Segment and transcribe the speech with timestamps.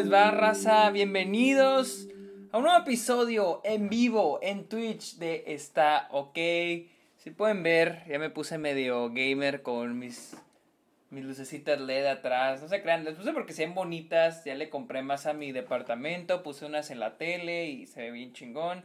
[0.00, 0.88] les va?
[0.90, 2.08] Bienvenidos
[2.52, 6.38] a un nuevo episodio en vivo en Twitch de Está OK.
[7.18, 10.34] Si pueden ver, ya me puse medio gamer con mis,
[11.10, 12.62] mis lucecitas LED atrás.
[12.62, 14.42] No se crean, las puse porque se ven bonitas.
[14.46, 18.10] Ya le compré más a mi departamento, puse unas en la tele y se ve
[18.10, 18.82] bien chingón.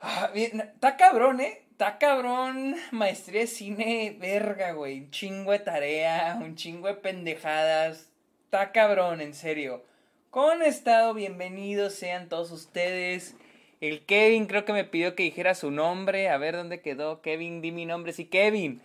[0.00, 1.66] Ah, está cabrón, ¿eh?
[1.72, 5.00] Está cabrón, maestría de cine, verga, güey.
[5.00, 8.08] Un chingo de tarea, un chingo de pendejadas.
[8.48, 9.84] Está cabrón, en serio.
[10.30, 13.36] Con estado, bienvenidos sean todos ustedes.
[13.82, 16.30] El Kevin creo que me pidió que dijera su nombre.
[16.30, 17.20] A ver dónde quedó.
[17.20, 18.14] Kevin, di mi nombre.
[18.14, 18.80] Sí, Kevin.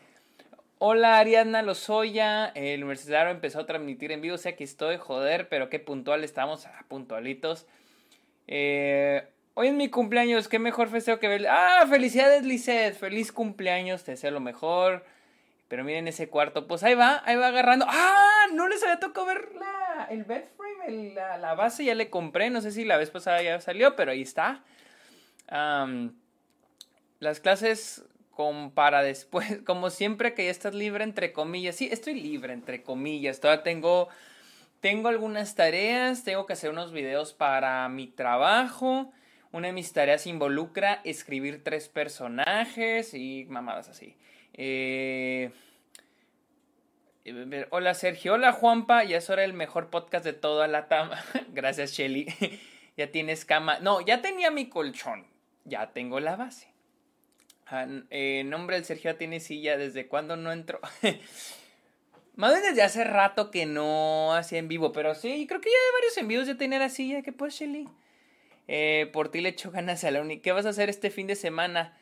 [0.80, 2.48] Hola Ariadna Lozoya.
[2.56, 4.36] El universitario empezó a transmitir en vivo.
[4.36, 6.66] O sea, aquí estoy, joder, pero qué puntual estamos.
[6.66, 7.66] Ah, puntualitos.
[8.48, 9.24] Eh,
[9.54, 11.48] Hoy es mi cumpleaños, qué mejor festejo que ver.
[11.48, 12.98] Ah, felicidades, Lizeth.
[12.98, 15.06] Feliz cumpleaños, te deseo lo mejor.
[15.74, 17.88] Pero miren ese cuarto, pues ahí va, ahí va agarrando.
[17.90, 18.46] ¡Ah!
[18.54, 22.52] No les había tocado ver la, el bed frame, la, base ya le compré.
[22.52, 24.64] No sé si la vez pasada ya salió, pero ahí está.
[25.48, 31.76] las clases con para después, como siempre que ya estás libre, entre comillas.
[31.76, 33.40] Sí, estoy libre, entre comillas.
[33.40, 34.10] Todavía tengo,
[34.80, 39.12] tengo algunas tareas, tengo que hacer unos videos para mi trabajo.
[39.52, 44.16] Una de mis tareas involucra escribir tres personajes y mamadas así.
[44.54, 45.52] Eh,
[47.72, 51.24] hola Sergio, hola Juanpa, ya es hora el mejor podcast de toda la tama.
[51.54, 52.28] Gracias Shelly.
[52.98, 53.80] ya tienes cama.
[53.80, 55.26] No, ya tenía mi colchón.
[55.66, 56.68] Ya tengo la base.
[57.68, 59.78] Ah, eh, nombre del Sergio ya tiene silla.
[59.78, 60.80] ¿Desde cuándo no entró?
[62.36, 65.76] Más bien desde hace rato que no hacía en vivo, pero sí, creo que ya
[65.76, 67.22] hay varios envíos de tener la silla.
[67.22, 67.88] ¿Qué pues, Shelly?
[68.68, 70.40] Eh, por ti le echo ganas a la uni.
[70.40, 71.98] ¿Qué vas a hacer este fin de semana?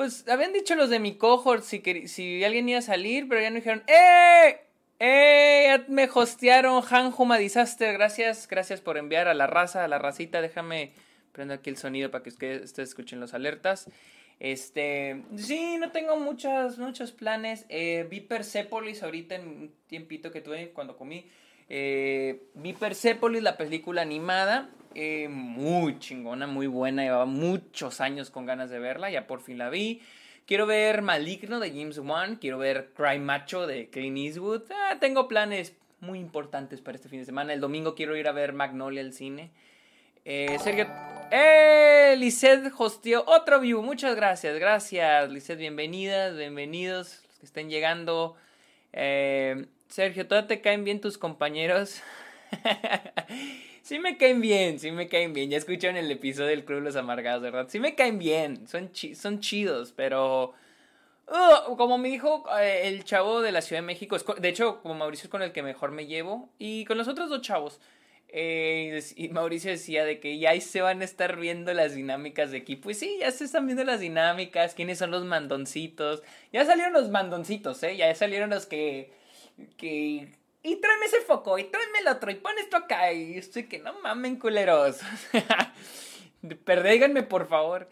[0.00, 3.50] Pues habían dicho los de mi cohort si, si alguien iba a salir, pero ya
[3.50, 4.60] no dijeron, ¡eh!
[4.98, 5.84] ¡Eh!
[5.88, 7.92] Me hostearon Hanjuma Disaster.
[7.92, 10.40] Gracias, gracias por enviar a la raza, a la racita.
[10.40, 10.94] Déjame
[11.32, 13.90] prender aquí el sonido para que ustedes, escuchen los alertas.
[14.38, 17.66] Este, sí, no tengo muchos, muchos planes.
[17.68, 21.26] Eh, vi Persepolis ahorita en un tiempito que tuve cuando comí.
[21.72, 24.68] Eh, vi Persepolis, la película animada.
[24.94, 27.04] Eh, muy chingona, muy buena.
[27.04, 29.08] Llevaba muchos años con ganas de verla.
[29.08, 30.02] Ya por fin la vi.
[30.46, 32.36] Quiero ver Maligno de James Wan.
[32.36, 34.62] Quiero ver Cry Macho de Clint Eastwood.
[34.72, 37.52] Ah, tengo planes muy importantes para este fin de semana.
[37.52, 39.52] El domingo quiero ir a ver Magnolia al cine.
[40.24, 40.88] Eh, Sergio.
[41.30, 42.16] ¡Eh!
[42.18, 43.80] Lisset hostió otro view.
[43.80, 44.58] Muchas gracias.
[44.58, 45.56] Gracias, Lisset.
[45.56, 47.22] Bienvenidas, bienvenidos.
[47.28, 48.34] Los que estén llegando.
[48.92, 52.00] Eh, Sergio, ¿todavía te caen bien tus compañeros?
[53.82, 55.50] Sí me caen bien, sí me caen bien.
[55.50, 57.66] Ya escucharon el episodio del Club de los Amargados, ¿verdad?
[57.68, 60.52] Sí me caen bien, son, son chidos, pero...
[61.26, 64.94] Uh, como me dijo eh, el chavo de la Ciudad de México, de hecho, como
[64.94, 67.80] Mauricio es con el que mejor me llevo, y con los otros dos chavos.
[68.28, 72.52] Eh, y Mauricio decía de que ya ahí se van a estar viendo las dinámicas
[72.52, 72.90] de equipo.
[72.90, 76.22] Y sí, ya se están viendo las dinámicas, quiénes son los mandoncitos.
[76.52, 77.96] Ya salieron los mandoncitos, ¿eh?
[77.96, 79.10] Ya salieron los que,
[79.76, 80.32] que
[80.62, 83.12] y tráeme ese foco, y tráeme el otro, y pon esto acá.
[83.12, 85.00] Y estoy que no mamen, culeros.
[86.64, 87.88] Perdéganme, por favor.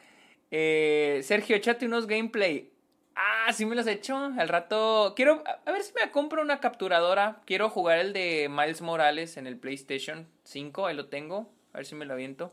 [0.51, 2.71] Eh, Sergio, échate unos gameplay.
[3.15, 4.17] Ah, sí me los he hecho.
[4.17, 5.15] Al rato.
[5.17, 5.43] Quiero.
[5.65, 7.41] A ver si me compro una capturadora.
[7.47, 10.87] Quiero jugar el de Miles Morales en el PlayStation 5.
[10.87, 11.50] Ahí lo tengo.
[11.73, 12.53] A ver si me lo aviento.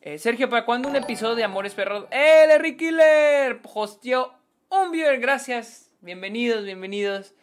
[0.00, 2.06] Eh, Sergio, ¿para cuándo un episodio de Amores Perros?
[2.10, 3.60] ¡Eh, Larry Killer!
[3.74, 4.32] Hostió
[4.68, 5.18] un viewer.
[5.18, 5.92] Gracias.
[6.00, 7.34] Bienvenidos, bienvenidos.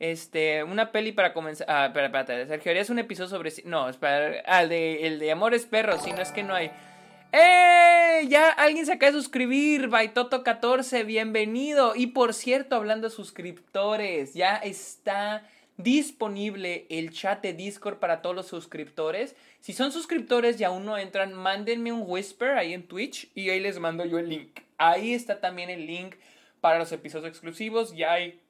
[0.00, 1.66] Este, una peli para comenzar.
[1.68, 3.52] Ah, espera, espérate, Sergio, ¿harías un episodio sobre.
[3.66, 4.42] No, espera.
[4.46, 6.70] Ah, el de, el de Amores Perros, si no es que no hay.
[7.32, 8.26] ¡Eh!
[8.28, 9.88] Ya alguien se acaba de suscribir.
[9.88, 11.94] Baitoto14, bienvenido.
[11.94, 15.46] Y por cierto, hablando de suscriptores, ya está
[15.76, 19.36] disponible el chat de Discord para todos los suscriptores.
[19.60, 23.60] Si son suscriptores y aún no entran, mándenme un whisper ahí en Twitch y ahí
[23.60, 24.60] les mando yo el link.
[24.78, 26.14] Ahí está también el link
[26.62, 27.94] para los episodios exclusivos.
[27.94, 28.40] Ya hay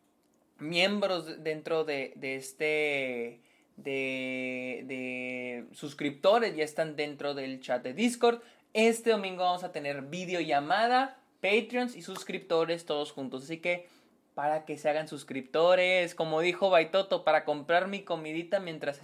[0.60, 3.40] miembros dentro de, este
[3.76, 8.40] de, de, suscriptores ya están dentro del chat de Discord.
[8.72, 13.44] Este domingo vamos a tener videollamada, Patreons y suscriptores todos juntos.
[13.44, 13.88] Así que
[14.34, 19.00] para que se hagan suscriptores, como dijo Baitoto, para comprar mi comidita mientras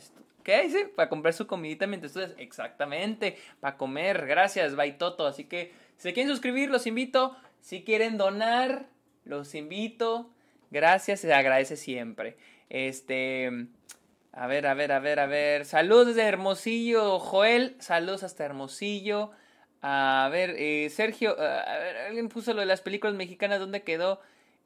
[0.46, 0.86] ¿Qué dice?
[0.86, 2.38] Para comprar su comidita mientras estudias.
[2.38, 4.26] Exactamente, para comer.
[4.28, 5.26] Gracias, Baitoto.
[5.26, 7.36] Así que si quieren suscribir, los invito.
[7.60, 8.86] Si quieren donar,
[9.24, 10.30] los invito.
[10.70, 12.36] Gracias, se agradece siempre.
[12.68, 13.50] Este.
[14.32, 15.64] A ver, a ver, a ver, a ver.
[15.64, 17.76] Saludos desde Hermosillo, Joel.
[17.78, 19.30] Saludos hasta Hermosillo.
[19.82, 21.30] A ver, eh, Sergio.
[21.40, 23.60] A ver, alguien puso lo de las películas mexicanas.
[23.60, 24.20] ¿Dónde quedó?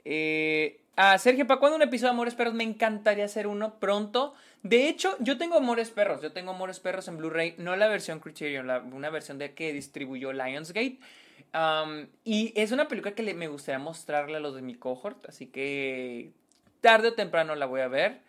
[0.05, 2.53] Eh, Ah, Sergio, ¿para cuándo un episodio de Amores Perros?
[2.53, 4.35] Me encantaría hacer uno pronto.
[4.63, 6.21] De hecho, yo tengo Amores Perros.
[6.21, 7.55] Yo tengo Amores Perros en Blu-ray.
[7.57, 10.99] No la versión Criterion, una versión de que distribuyó Lionsgate.
[12.25, 15.29] Y es una película que me gustaría mostrarle a los de mi cohort.
[15.29, 16.33] Así que
[16.81, 18.21] tarde o temprano la voy a ver.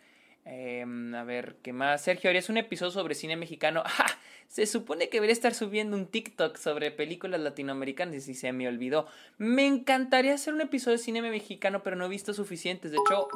[0.45, 2.01] Em, a ver, ¿qué más?
[2.01, 3.83] Sergio, ¿harías un episodio sobre cine mexicano?
[4.47, 9.07] Se supone que debería estar subiendo un TikTok sobre películas latinoamericanas y se me olvidó.
[9.37, 12.91] Me encantaría hacer un episodio de cine mexicano, pero no he visto suficientes.
[12.91, 13.29] De hecho...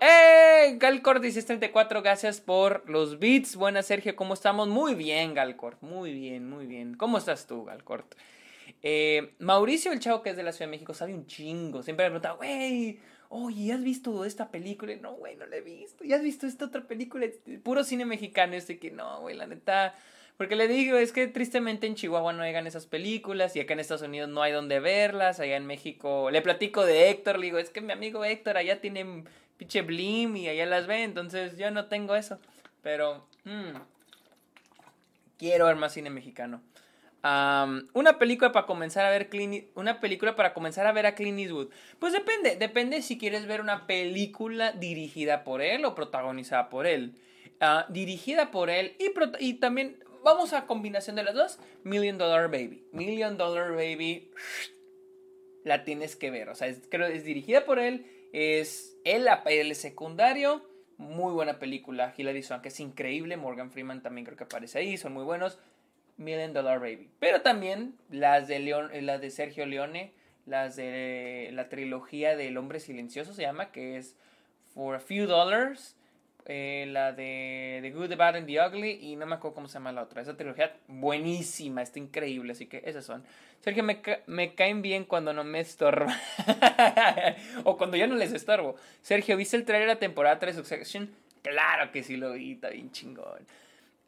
[0.00, 0.78] ¡Eh!
[0.78, 3.54] Galcord 1634, gracias por los beats.
[3.54, 4.68] Buenas, Sergio, ¿cómo estamos?
[4.68, 5.76] Muy bien, Galcord.
[5.80, 6.94] Muy bien, muy bien.
[6.94, 8.06] ¿Cómo estás tú, Galcord?
[8.82, 11.82] Eh, Mauricio, el chavo que es de la Ciudad de México, sabe un chingo.
[11.82, 12.98] Siempre me pregunta, güey
[13.34, 14.94] oye, ¿has visto esta película?
[14.96, 16.04] no, güey, no la he visto.
[16.04, 17.26] ¿Ya has visto esta otra película?
[17.62, 18.54] Puro cine mexicano.
[18.54, 19.94] Este que no, güey, la neta.
[20.36, 23.80] Porque le digo, es que tristemente en Chihuahua no llegan esas películas y acá en
[23.80, 25.40] Estados Unidos no hay donde verlas.
[25.40, 28.80] Allá en México, le platico de Héctor, le digo, es que mi amigo Héctor allá
[28.80, 29.24] tiene
[29.56, 32.38] pinche blim y allá las ve, entonces yo no tengo eso.
[32.82, 33.78] Pero, mmm,
[35.38, 36.60] quiero ver más cine mexicano
[37.22, 39.30] una película para comenzar a ver
[39.74, 41.68] una película para comenzar a ver a Clint Eastwood.
[41.98, 47.14] Pues depende, depende si quieres ver una película dirigida por él o protagonizada por él.
[47.60, 51.58] Ah, dirigida por él y, y también vamos a combinación de las dos.
[51.84, 52.84] Million Dollar Baby.
[52.92, 54.30] Million Dollar Baby
[55.64, 56.48] la tienes que ver.
[56.48, 58.06] O sea, es, creo es dirigida por él.
[58.32, 60.68] Es él, el secundario.
[60.96, 62.14] Muy buena película.
[62.16, 63.36] Hilary Swank es increíble.
[63.36, 64.96] Morgan Freeman también creo que aparece ahí.
[64.96, 65.58] Son muy buenos.
[66.16, 67.08] Million Dollar Baby.
[67.18, 70.12] Pero también las de, Leon, eh, las de Sergio Leone,
[70.46, 74.16] las de la trilogía del hombre silencioso se llama, que es
[74.74, 75.96] For a Few Dollars,
[76.46, 79.68] eh, la de The Good, The Bad and The Ugly, y no me acuerdo cómo
[79.68, 80.22] se llama la otra.
[80.22, 83.24] Esa trilogía buenísima, está increíble, así que esas son.
[83.60, 86.18] Sergio, me, me caen bien cuando no me estorba.
[87.64, 88.74] o cuando ya no les estorbo.
[89.02, 91.10] Sergio, ¿viste el trailer de la temporada 3 de Succession?
[91.42, 93.46] Claro que sí lo vi, está bien chingón.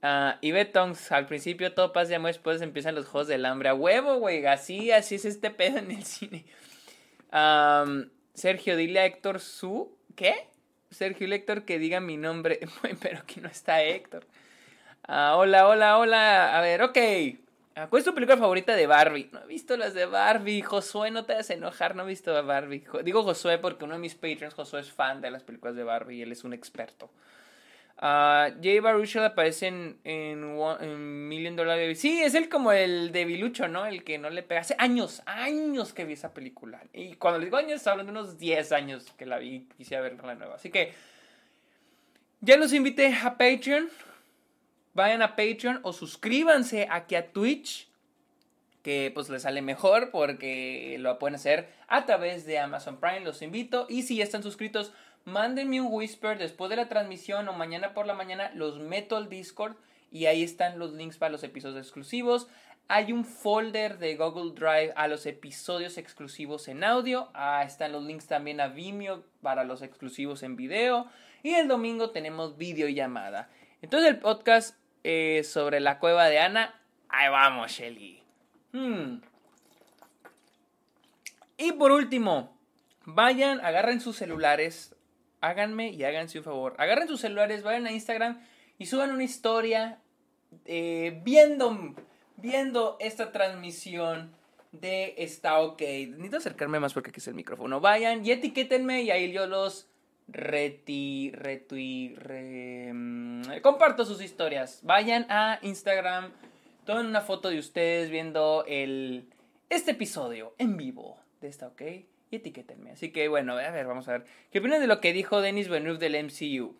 [0.05, 3.71] Uh, y Betongs, al principio todo pasa y después empiezan los juegos del hambre.
[3.71, 4.45] A huevo, güey.
[4.45, 6.45] Así, así es este pedo en el cine.
[8.35, 9.97] Sergio, dile a Héctor su.
[10.15, 10.47] ¿Qué?
[10.91, 12.61] Sergio y Héctor que diga mi nombre.
[13.01, 14.27] Pero que no está Héctor.
[15.09, 16.59] Ah, hola, hola, hola.
[16.59, 16.99] A ver, ok.
[17.75, 19.31] Ah, ¿Cuál es tu película favorita de Barbie?
[19.33, 20.61] No he visto las de Barbie.
[20.61, 22.85] Josué, no te hagas enojar, no he visto a Barbie.
[23.05, 26.19] Digo Josué porque uno de mis patrons, Josué, es fan de las películas de Barbie
[26.19, 27.11] y él es un experto.
[27.97, 31.95] Uh, Jay Baruchel aparece en, en, Million Dollar Baby.
[31.95, 33.87] Sí, es el como el debilucho, ¿no?
[33.87, 34.63] El que no le pega.
[34.63, 36.83] Hace años, años que vi esa película.
[36.93, 39.99] Y cuando le digo años, hablo de unos 10 años que la vi y quise
[40.01, 40.57] ver la nueva.
[40.57, 40.93] Así que
[42.41, 43.89] ya los invité a Patreon.
[44.93, 47.89] Vayan a Patreon o suscríbanse aquí a Twitch.
[48.83, 53.21] Que pues les sale mejor porque lo pueden hacer a través de Amazon Prime.
[53.21, 53.87] Los invito.
[53.89, 54.93] Y si ya están suscritos
[55.25, 59.29] mándenme un whisper después de la transmisión o mañana por la mañana, los meto al
[59.29, 59.77] Discord
[60.11, 62.49] y ahí están los links para los episodios exclusivos.
[62.87, 67.31] Hay un folder de Google Drive a los episodios exclusivos en audio.
[67.33, 71.07] Ah, están los links también a Vimeo para los exclusivos en video.
[71.43, 73.49] Y el domingo tenemos videollamada.
[73.81, 76.81] Entonces el podcast eh, sobre la cueva de Ana.
[77.09, 78.23] Ahí vamos, Shelly.
[78.73, 79.21] Hmm.
[81.57, 82.57] Y por último,
[83.05, 84.94] vayan, agarren sus celulares,
[85.45, 86.75] háganme y háganse un favor.
[86.79, 88.41] Agarren sus celulares, vayan a Instagram
[88.79, 89.99] y suban una historia
[90.65, 91.95] eh, viendo,
[92.37, 94.33] viendo esta transmisión
[94.73, 95.81] de Está OK.
[95.81, 97.81] Necesito acercarme más porque aquí es el micrófono.
[97.81, 99.89] Vayan y etiquétenme y ahí yo los
[100.27, 102.17] reti, retui,
[102.93, 104.81] mm, comparto sus historias.
[104.83, 106.33] Vayan a Instagram,
[106.87, 109.29] tomen una foto de ustedes viendo el,
[109.69, 111.83] este episodio en vivo de Está OK
[112.35, 112.91] y etiquétenme.
[112.91, 114.25] Así que bueno, a ver, vamos a ver.
[114.51, 116.77] ¿Qué opinan de lo que dijo Denis Villeneuve del MCU?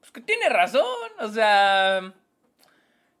[0.00, 0.84] Pues que tiene razón,
[1.20, 2.14] o sea...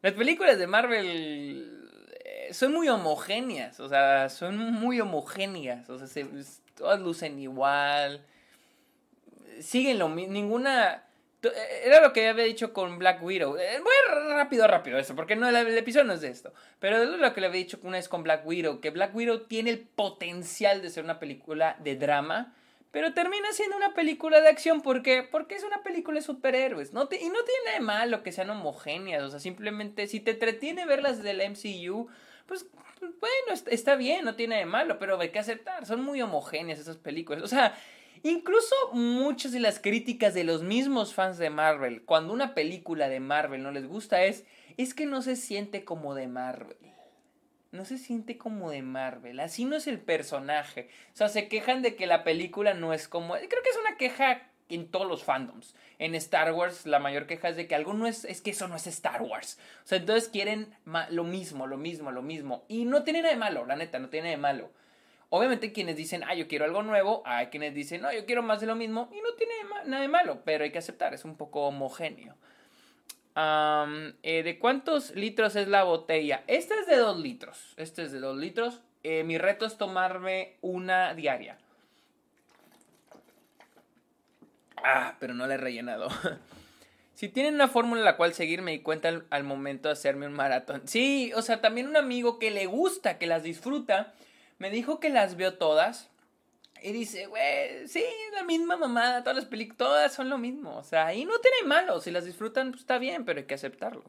[0.02, 1.88] Las películas de Marvel
[2.24, 6.26] eh, son muy homogéneas, o sea, son muy homogéneas, o sea,
[6.74, 8.26] todas lucen igual,
[9.60, 11.04] siguen lo mismo, ninguna
[11.84, 13.56] era lo que había dicho con Black Widow.
[13.56, 16.52] Eh, voy rápido, rápido eso, porque no, el, episodio no es de esto.
[16.78, 19.46] Pero es lo que le había dicho una vez con Black Widow, que Black Widow
[19.46, 22.54] tiene el potencial de ser una película de drama,
[22.92, 24.82] pero termina siendo una película de acción.
[24.82, 25.22] ¿Por qué?
[25.22, 26.92] Porque es una película de superhéroes.
[26.92, 29.22] No y no tiene nada de malo que sean homogéneas.
[29.22, 32.08] O sea, simplemente si te entretiene verlas del MCU,
[32.46, 32.66] pues
[33.00, 35.86] bueno, está bien, no tiene de malo, pero hay que aceptar.
[35.86, 37.42] Son muy homogéneas esas películas.
[37.42, 37.74] O sea,
[38.24, 43.18] Incluso muchas de las críticas de los mismos fans de Marvel, cuando una película de
[43.20, 44.44] Marvel no les gusta, es,
[44.76, 46.76] es que no se siente como de Marvel.
[47.72, 49.40] no se siente como de Marvel.
[49.40, 50.88] Así no es el personaje.
[51.14, 53.34] O sea, se quejan de que la película no es como.
[53.34, 55.74] Creo que es una queja en todos los fandoms.
[55.98, 58.24] En Star Wars, la mayor queja es de que algo no es.
[58.24, 59.58] Es que eso no es Star Wars.
[59.84, 60.74] O sea, entonces quieren
[61.10, 62.64] lo mismo, lo mismo, lo mismo.
[62.68, 64.70] Y no tiene nada de malo, la neta, no tiene nada de malo.
[65.34, 68.60] Obviamente quienes dicen, ah, yo quiero algo nuevo, hay quienes dicen, no, yo quiero más
[68.60, 69.54] de lo mismo, y no tiene
[69.86, 72.34] nada de malo, pero hay que aceptar, es un poco homogéneo.
[73.34, 76.44] Eh, ¿De cuántos litros es la botella?
[76.48, 77.72] Esta es de 2 litros.
[77.78, 78.82] Este es de 2 litros.
[79.04, 81.56] Eh, mi reto es tomarme una diaria.
[84.84, 86.10] Ah, pero no la he rellenado.
[87.14, 90.26] si tienen una fórmula en la cual seguir, me di cuenta al, momento de hacerme
[90.26, 90.82] un maratón.
[90.86, 94.12] Sí, o sea, también un amigo que le gusta, que las disfruta,
[94.62, 96.08] me dijo que las vio todas.
[96.84, 100.76] Y dice, güey, sí, la misma mamada, todas las películas, todas son lo mismo.
[100.76, 103.54] O sea, y no tiene malo, si las disfrutan, pues está bien, pero hay que
[103.54, 104.04] aceptarlo.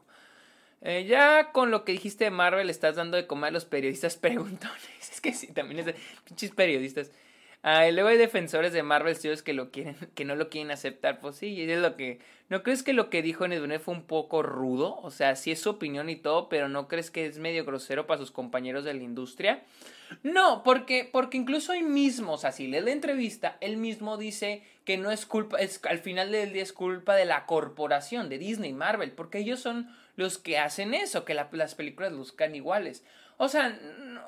[0.80, 4.16] Eh, ya con lo que dijiste de Marvel, estás dando de comer a los periodistas
[4.28, 5.10] preguntones.
[5.10, 7.10] Es que sí, también es de pinches periodistas.
[7.66, 9.42] Ah, y luego hay defensores de Marvel Studios
[10.14, 11.18] que no lo quieren aceptar.
[11.18, 12.20] Pues sí, es lo que.
[12.50, 14.96] ¿No crees que lo que dijo Nedune fue un poco rudo?
[14.96, 18.06] O sea, sí es su opinión y todo, pero ¿no crees que es medio grosero
[18.06, 19.62] para sus compañeros de la industria?
[20.22, 24.62] No, porque, porque incluso hoy mismo, o sea, si lees la entrevista, él mismo dice
[24.84, 28.36] que no es culpa, es, al final del día es culpa de la corporación, de
[28.36, 33.02] Disney, Marvel, porque ellos son los que hacen eso, que las películas luzcan iguales.
[33.38, 34.22] O sea, no,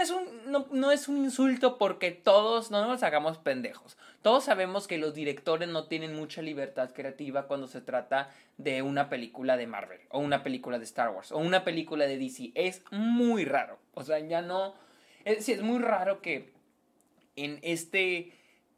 [0.00, 0.26] es un,
[0.70, 3.96] no, es un insulto porque todos no nos hagamos pendejos.
[4.22, 9.08] Todos sabemos que los directores no tienen mucha libertad creativa cuando se trata de una
[9.08, 12.52] película de Marvel, o una película de Star Wars, o una película de DC.
[12.54, 13.78] Es muy raro.
[13.94, 14.74] O sea, ya no
[15.24, 16.52] es, es muy raro que
[17.36, 18.32] en este,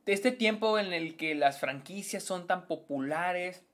[0.06, 3.64] este tiempo en el que las franquicias son tan populares,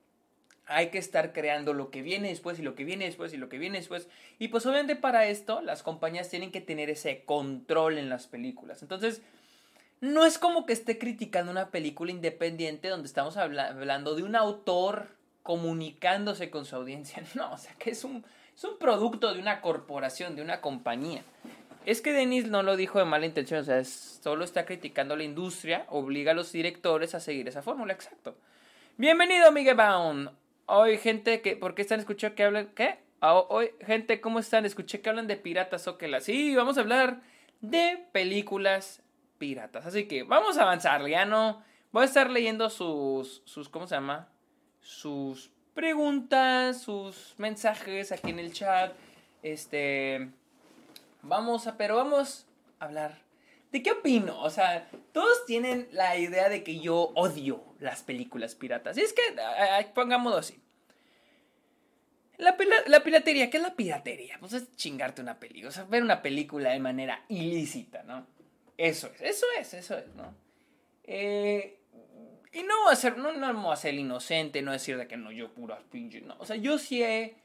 [0.71, 3.49] hay que estar creando lo que viene después y lo que viene después y lo
[3.49, 4.07] que viene después.
[4.39, 8.81] Y pues obviamente para esto las compañías tienen que tener ese control en las películas.
[8.81, 9.21] Entonces,
[9.99, 15.07] no es como que esté criticando una película independiente donde estamos hablando de un autor
[15.43, 17.23] comunicándose con su audiencia.
[17.35, 18.25] No, o sea que es un,
[18.55, 21.23] es un producto de una corporación, de una compañía.
[21.85, 25.23] Es que Denis no lo dijo de mala intención, o sea, solo está criticando la
[25.23, 28.35] industria, obliga a los directores a seguir esa fórmula, exacto.
[28.97, 30.27] Bienvenido, Miguel Baum.
[30.65, 32.67] Hoy, gente, que, ¿por qué están escuchando que hablan?
[32.75, 32.99] ¿Qué?
[33.19, 34.65] Ah, hoy, gente, ¿cómo están?
[34.65, 36.23] Escuché que hablan de piratas o que las.
[36.23, 37.21] Sí, vamos a hablar
[37.61, 39.01] de películas
[39.37, 39.85] piratas.
[39.85, 41.63] Así que vamos a avanzar, ya no.
[41.91, 43.41] Voy a estar leyendo sus.
[43.45, 44.29] sus ¿Cómo se llama?
[44.79, 48.93] Sus preguntas, sus mensajes aquí en el chat.
[49.43, 50.29] Este.
[51.21, 52.47] Vamos a, pero vamos
[52.79, 53.30] a hablar.
[53.71, 54.41] ¿De qué opino?
[54.41, 58.97] O sea, todos tienen la idea de que yo odio las películas piratas.
[58.97, 59.21] Y es que,
[59.93, 60.59] pongámoslo así.
[62.37, 64.37] La, la, piratería, ¿qué es la piratería?
[64.39, 68.25] Pues es chingarte una película, o sea, ver una película de manera ilícita, ¿no?
[68.77, 70.33] Eso es, eso es, eso es, ¿no?
[71.03, 71.77] Eh,
[72.51, 75.77] y no a ser, no, no ser inocente, no decir de que no, yo puro
[75.91, 76.35] pinche, no.
[76.39, 77.35] O sea, yo sí he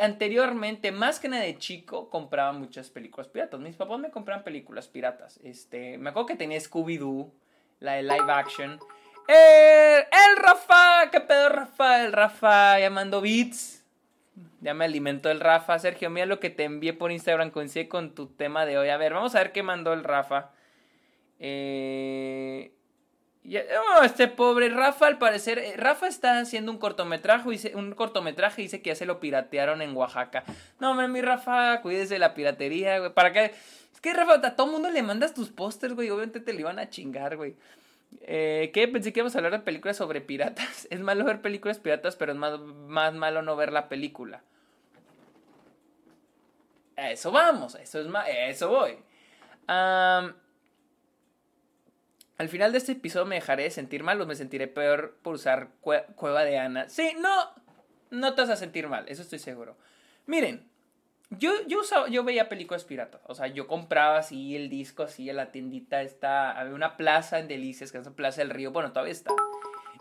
[0.00, 3.60] anteriormente, más que nada de chico, compraba muchas películas piratas.
[3.60, 5.38] Mis papás me compraban películas piratas.
[5.42, 7.30] Este, me acuerdo que tenía Scooby-Doo,
[7.80, 8.78] la de live action.
[9.28, 11.10] ¡El Rafa!
[11.10, 12.04] ¿Qué pedo, Rafa?
[12.04, 13.84] El Rafa llamando beats.
[14.60, 15.78] Ya me alimentó el Rafa.
[15.78, 17.50] Sergio, mira lo que te envié por Instagram.
[17.50, 18.88] Coincide con tu tema de hoy.
[18.88, 20.52] A ver, vamos a ver qué mandó el Rafa.
[21.38, 22.72] Eh,
[23.48, 28.62] Oh, este pobre Rafa, al parecer, eh, Rafa está haciendo un cortometraje, dice, un cortometraje
[28.62, 30.42] dice que ya se lo piratearon en Oaxaca.
[30.80, 33.12] No, hombre, mi Rafa, cuídese de la piratería, güey.
[33.12, 33.54] ¿Para qué?
[33.92, 36.10] Es que Rafa, a todo mundo le mandas tus pósters, güey.
[36.10, 37.54] Obviamente te lo iban a chingar, güey.
[38.22, 38.88] Eh, ¿Qué?
[38.88, 40.86] Pensé que íbamos a hablar de películas sobre piratas.
[40.90, 44.42] Es malo ver películas piratas, pero es más, más malo no ver la película.
[46.96, 48.08] eso vamos, eso es
[48.48, 48.98] eso voy.
[49.68, 50.32] Ah...
[52.38, 55.34] Al final de este episodio me dejaré de sentir mal o me sentiré peor por
[55.34, 56.88] usar Cueva de Ana.
[56.88, 57.50] Sí, no,
[58.10, 59.76] no te vas a sentir mal, eso estoy seguro.
[60.26, 60.68] Miren,
[61.30, 63.20] yo, yo, usaba, yo veía películas piratas.
[63.26, 66.02] O sea, yo compraba así el disco, así en la tiendita.
[66.02, 68.70] Está, había una plaza en Delicias, que es la Plaza del Río.
[68.70, 69.32] Bueno, todavía está.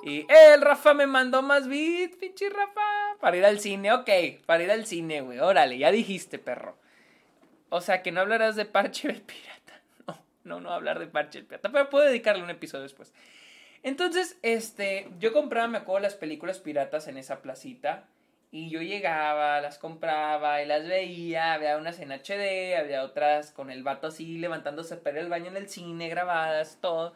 [0.03, 3.17] Y el Rafa me mandó más beats, pinche Rafa.
[3.19, 4.09] Para ir al cine, ok.
[4.45, 5.39] Para ir al cine, güey.
[5.39, 6.77] Órale, ya dijiste, perro.
[7.69, 9.54] O sea, que no hablarás de parche del pirata
[10.45, 13.13] no, no hablar de Parche el Pirata, pero puedo dedicarle un episodio después.
[13.83, 18.05] Entonces, este, yo compraba, me acuerdo, las películas piratas en esa placita.
[18.51, 21.53] Y yo llegaba, las compraba y las veía.
[21.53, 25.57] Había unas en HD, había otras con el vato así levantándose para el baño en
[25.57, 27.13] el cine, grabadas, todo.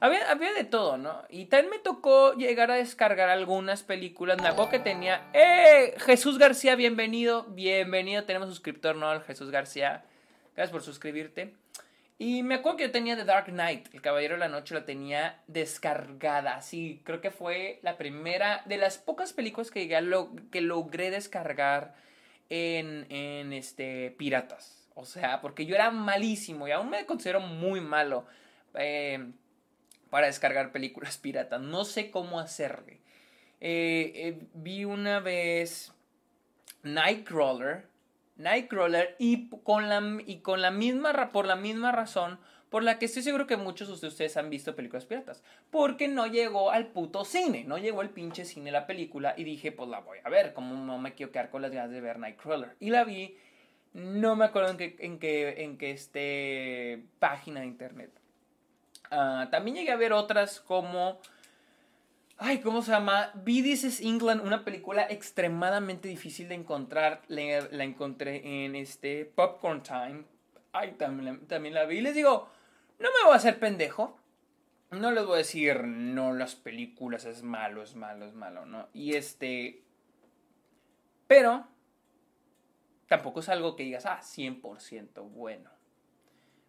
[0.00, 1.22] Había, había de todo, ¿no?
[1.30, 4.40] Y también me tocó llegar a descargar algunas películas.
[4.40, 5.22] Me acuerdo que tenía.
[5.32, 5.94] ¡Eh!
[5.98, 7.44] Jesús García, bienvenido.
[7.44, 8.24] Bienvenido.
[8.24, 9.18] Tenemos suscriptor, ¿no?
[9.22, 10.04] Jesús García.
[10.54, 11.54] Gracias por suscribirte.
[12.18, 14.86] Y me acuerdo que yo tenía The Dark Knight, El Caballero de la Noche, la
[14.86, 16.62] tenía descargada.
[16.62, 19.86] Sí, creo que fue la primera de las pocas películas que,
[20.50, 21.94] que logré descargar
[22.48, 24.88] en, en este, piratas.
[24.94, 28.24] O sea, porque yo era malísimo y aún me considero muy malo
[28.74, 29.30] eh,
[30.08, 31.60] para descargar películas piratas.
[31.60, 33.00] No sé cómo hacerle.
[33.60, 35.92] Eh, eh, vi una vez
[36.82, 37.88] Nightcrawler
[38.36, 42.38] Nightcrawler y con la, y con la misma, por la misma razón
[42.70, 45.42] por la que estoy seguro que muchos de ustedes han visto películas piratas.
[45.70, 49.72] Porque no llegó al puto cine, no llegó al pinche cine la película y dije,
[49.72, 52.18] pues la voy a ver, como no me quiero quedar con las ganas de ver
[52.18, 52.76] Nightcrawler.
[52.80, 53.36] Y la vi,
[53.94, 58.10] no me acuerdo en qué, en qué, en qué este, página de internet.
[59.10, 61.20] Ah, también llegué a ver otras como
[62.38, 63.30] Ay, ¿cómo se llama?
[63.34, 67.22] Be This is England, una película extremadamente difícil de encontrar.
[67.28, 70.24] La, encontré en este Popcorn Time.
[70.72, 72.02] Ay, también, también la vi.
[72.02, 72.46] Les digo,
[72.98, 74.18] no me voy a hacer pendejo.
[74.90, 78.88] No les voy a decir, no, las películas es malo, es malo, es malo, ¿no?
[78.92, 79.82] Y este...
[81.26, 81.66] Pero...
[83.08, 85.70] Tampoco es algo que digas, ah, 100% bueno.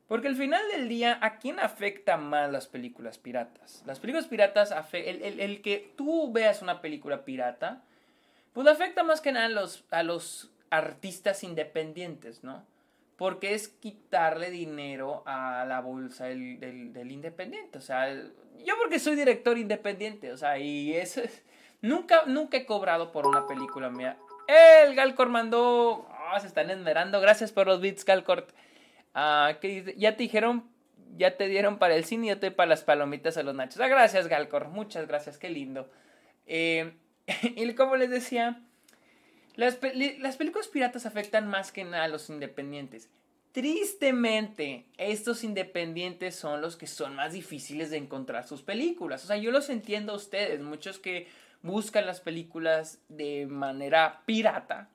[0.07, 3.83] Porque al final del día, ¿a quién afecta más las películas piratas?
[3.85, 7.81] Las películas piratas, el, el, el, que tú veas una película pirata,
[8.53, 12.63] pues afecta más que nada a los, a los artistas independientes, ¿no?
[13.17, 17.77] Porque es quitarle dinero a la bolsa del, del, independiente.
[17.77, 21.43] O sea, yo porque soy director independiente, o sea, y eso es...
[21.79, 24.17] Nunca, nunca he cobrado por una película mía.
[24.47, 26.09] El Galcor mandó...
[26.09, 27.21] Ah, se están esmerando.
[27.21, 28.47] Gracias por los bits, Galcor.
[29.19, 29.57] Ah,
[29.97, 30.69] Ya te dijeron,
[31.17, 33.81] ya te dieron para el cine y yo te para las palomitas a los nachos.
[33.81, 34.67] Ah, gracias, Galcor.
[34.67, 35.89] Muchas gracias, qué lindo.
[36.45, 36.93] Eh,
[37.55, 38.61] y como les decía,
[39.55, 39.79] las,
[40.19, 43.09] las películas piratas afectan más que nada a los independientes.
[43.53, 49.23] Tristemente, estos independientes son los que son más difíciles de encontrar sus películas.
[49.23, 51.27] O sea, yo los entiendo a ustedes, muchos que
[51.63, 54.91] buscan las películas de manera pirata.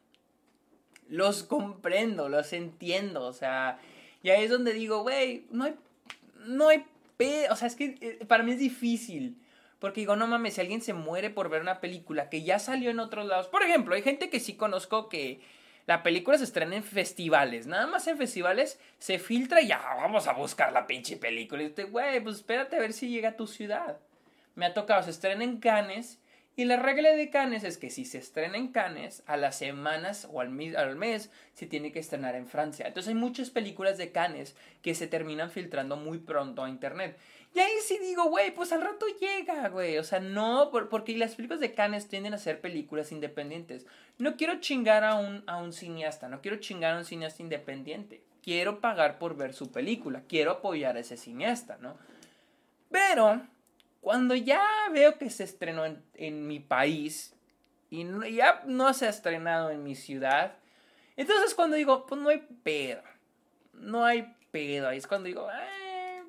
[1.09, 3.25] Los comprendo, los entiendo.
[3.25, 3.81] O sea,
[4.23, 5.75] y ahí es donde digo, güey, no hay,
[6.47, 6.85] no hay
[7.51, 9.37] O sea, es que eh, para mí es difícil.
[9.79, 12.91] Porque digo, no mames, si alguien se muere por ver una película que ya salió
[12.91, 13.49] en otros lados.
[13.49, 15.41] Por ejemplo, hay gente que sí conozco que
[15.87, 17.67] la película se estrena en festivales.
[17.67, 21.63] Nada más en festivales se filtra y ya vamos a buscar la pinche película.
[21.63, 23.99] Y dices, güey, pues espérate a ver si llega a tu ciudad.
[24.55, 26.21] Me ha tocado, se estrena en Cannes
[26.55, 30.29] y la regla de Cannes es que si se estrena en Cannes, a las semanas
[30.31, 32.87] o al mes, se tiene que estrenar en Francia.
[32.87, 37.17] Entonces hay muchas películas de Cannes que se terminan filtrando muy pronto a internet.
[37.55, 39.97] Y ahí sí digo, güey, pues al rato llega, güey.
[39.97, 43.87] O sea, no, porque las películas de Cannes tienden a ser películas independientes.
[44.19, 48.23] No quiero chingar a un, a un cineasta, no quiero chingar a un cineasta independiente.
[48.43, 51.97] Quiero pagar por ver su película, quiero apoyar a ese cineasta, ¿no?
[52.91, 53.41] Pero
[54.03, 54.61] cuando ya
[54.93, 55.85] veo que se estrenó
[56.15, 57.37] en, mi país
[57.89, 60.57] y ya no se ha estrenado en mi ciudad,
[61.17, 63.03] entonces cuando digo, pues no hay pedo,
[63.73, 66.25] no hay pedo, ahí es cuando digo, eh,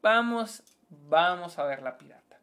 [0.00, 2.40] vamos, vamos a ver la pirata.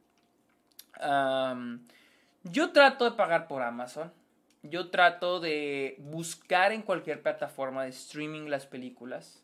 [2.43, 4.13] yo trato de pagar por Amazon.
[4.62, 9.43] Yo trato de buscar en cualquier plataforma de streaming las películas.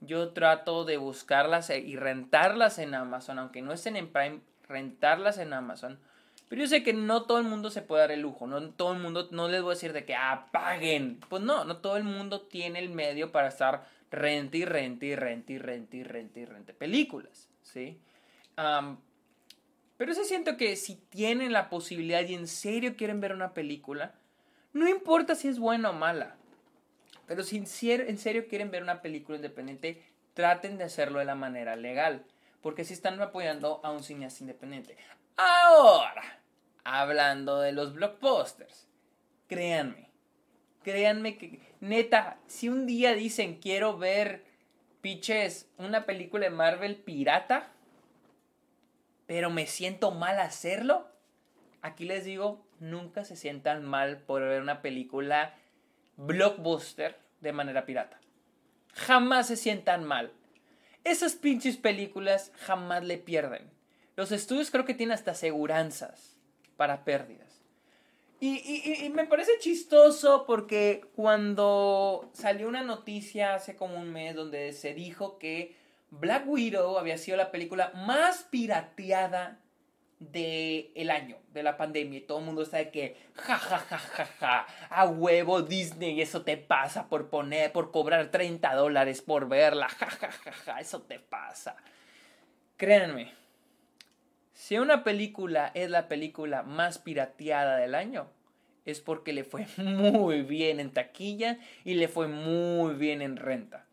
[0.00, 4.40] Yo trato de buscarlas y rentarlas en Amazon, aunque no estén en Prime
[4.72, 6.00] rentarlas en Amazon.
[6.48, 8.92] Pero yo sé que no todo el mundo se puede dar el lujo, no todo
[8.92, 11.20] el mundo, no les voy a decir de que apaguen.
[11.28, 15.16] Pues no, no todo el mundo tiene el medio para estar rente y rente y
[15.16, 17.98] rente y rente y rente y rente películas, ¿sí?
[19.96, 24.14] pero sí siento que si tienen la posibilidad y en serio quieren ver una película,
[24.74, 26.36] no importa si es buena o mala,
[27.26, 27.66] pero si en
[28.18, 30.02] serio quieren ver una película independiente,
[30.34, 32.26] traten de hacerlo de la manera legal
[32.62, 34.96] porque si están apoyando a un cineasta independiente.
[35.36, 36.40] Ahora,
[36.84, 38.88] hablando de los blockbusters,
[39.48, 40.10] créanme,
[40.82, 44.44] créanme que, neta, si un día dicen quiero ver,
[45.00, 47.72] piches, una película de Marvel pirata,
[49.26, 51.08] pero me siento mal hacerlo,
[51.80, 55.54] aquí les digo, nunca se sientan mal por ver una película
[56.16, 58.20] blockbuster de manera pirata.
[58.94, 60.32] Jamás se sientan mal.
[61.04, 63.70] Esas pinches películas jamás le pierden.
[64.16, 66.36] Los estudios creo que tienen hasta aseguranzas
[66.76, 67.62] para pérdidas.
[68.44, 74.94] Y, me parece chistoso porque cuando salió una noticia hace como un mes donde se
[74.94, 75.76] dijo que
[76.10, 79.61] Black Widow había sido la película más pirateada
[80.30, 82.18] del el año, de la pandemia.
[82.18, 86.42] Y todo el mundo sabe que, ja, ja, ja, ja, ja, a huevo Disney, eso
[86.42, 91.02] te pasa por poner, por cobrar 30 dólares por verla, ja, ja, ja, ja, eso
[91.02, 91.76] te pasa.
[92.76, 93.32] Créanme,
[94.52, 98.28] si una película es la película más pirateada del año,
[98.84, 103.86] es porque le fue muy bien en taquilla y le fue muy bien en renta.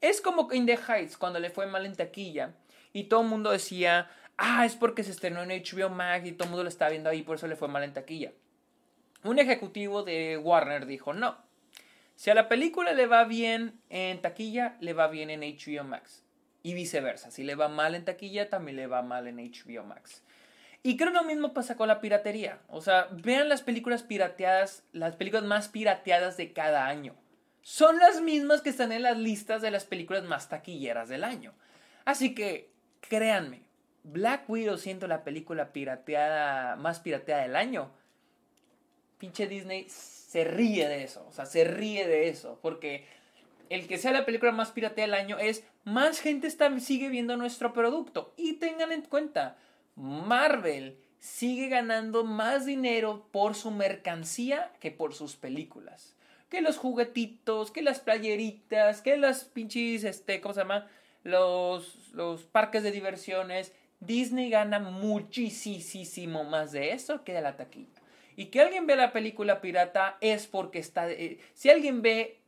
[0.00, 2.54] Es como In the Heights, cuando le fue mal en taquilla
[2.92, 6.44] y todo el mundo decía, ah, es porque se estrenó en HBO Max y todo
[6.44, 8.32] el mundo lo estaba viendo ahí, por eso le fue mal en taquilla.
[9.22, 11.38] Un ejecutivo de Warner dijo, no,
[12.14, 16.22] si a la película le va bien en taquilla, le va bien en HBO Max.
[16.62, 20.22] Y viceversa, si le va mal en taquilla, también le va mal en HBO Max.
[20.82, 22.60] Y creo lo mismo pasa con la piratería.
[22.68, 27.14] O sea, vean las películas pirateadas, las películas más pirateadas de cada año
[27.64, 31.54] son las mismas que están en las listas de las películas más taquilleras del año.
[32.04, 32.70] Así que,
[33.00, 33.62] créanme,
[34.04, 37.90] Black Widow siendo la película pirateada, más pirateada del año,
[39.18, 43.06] pinche Disney se ríe de eso, o sea, se ríe de eso, porque
[43.70, 47.36] el que sea la película más pirateada del año es más gente está, sigue viendo
[47.36, 48.32] nuestro producto.
[48.36, 49.56] Y tengan en cuenta,
[49.96, 56.14] Marvel sigue ganando más dinero por su mercancía que por sus películas
[56.54, 60.86] que los juguetitos, que las playeritas, que las pinches, este, ¿cómo se llama?
[61.24, 63.72] Los, los parques de diversiones.
[64.00, 68.00] Disney gana muchísimo más de eso que de la taquilla.
[68.36, 71.10] Y que alguien ve la película pirata es porque está...
[71.10, 72.40] Eh, si alguien ve...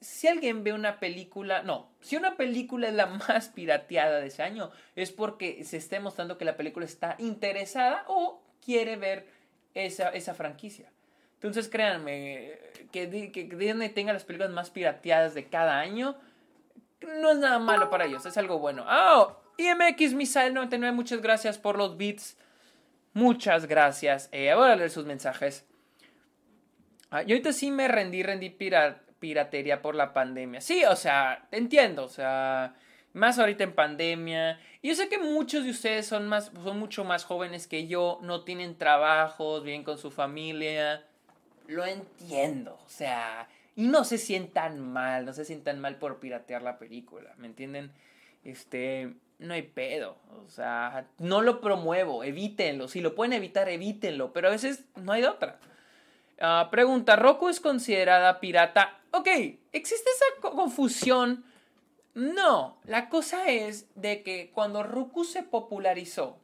[0.00, 1.62] Si alguien ve una película...
[1.62, 6.00] No, si una película es la más pirateada de ese año, es porque se está
[6.00, 9.26] mostrando que la película está interesada o quiere ver
[9.74, 10.90] esa, esa franquicia.
[11.34, 12.58] Entonces créanme,
[12.92, 16.16] que, que Disney tenga las películas más pirateadas de cada año
[17.06, 18.84] no es nada malo para ellos, es algo bueno.
[18.88, 22.36] Oh, IMX Missile 99, muchas gracias por los beats.
[23.12, 24.28] Muchas gracias.
[24.32, 25.64] Eh, voy a leer sus mensajes.
[27.10, 28.50] Ah, yo ahorita sí me rendí, rendí
[29.20, 30.60] piratería por la pandemia.
[30.60, 32.74] Sí, o sea, entiendo, o sea,
[33.12, 34.58] más ahorita en pandemia.
[34.82, 38.18] Y yo sé que muchos de ustedes son, más, son mucho más jóvenes que yo,
[38.22, 41.04] no tienen trabajos, bien con su familia
[41.66, 46.62] lo entiendo, o sea, y no se sientan mal, no se sientan mal por piratear
[46.62, 47.90] la película, ¿me entienden?
[48.44, 54.32] Este, no hay pedo, o sea, no lo promuevo, evítenlo, si lo pueden evitar, evítenlo,
[54.32, 55.58] pero a veces no hay otra.
[56.40, 59.00] Ah, pregunta, ¿Roku es considerada pirata?
[59.12, 59.28] Ok,
[59.72, 61.44] ¿existe esa confusión?
[62.14, 66.38] No, la cosa es de que cuando Roku se popularizó,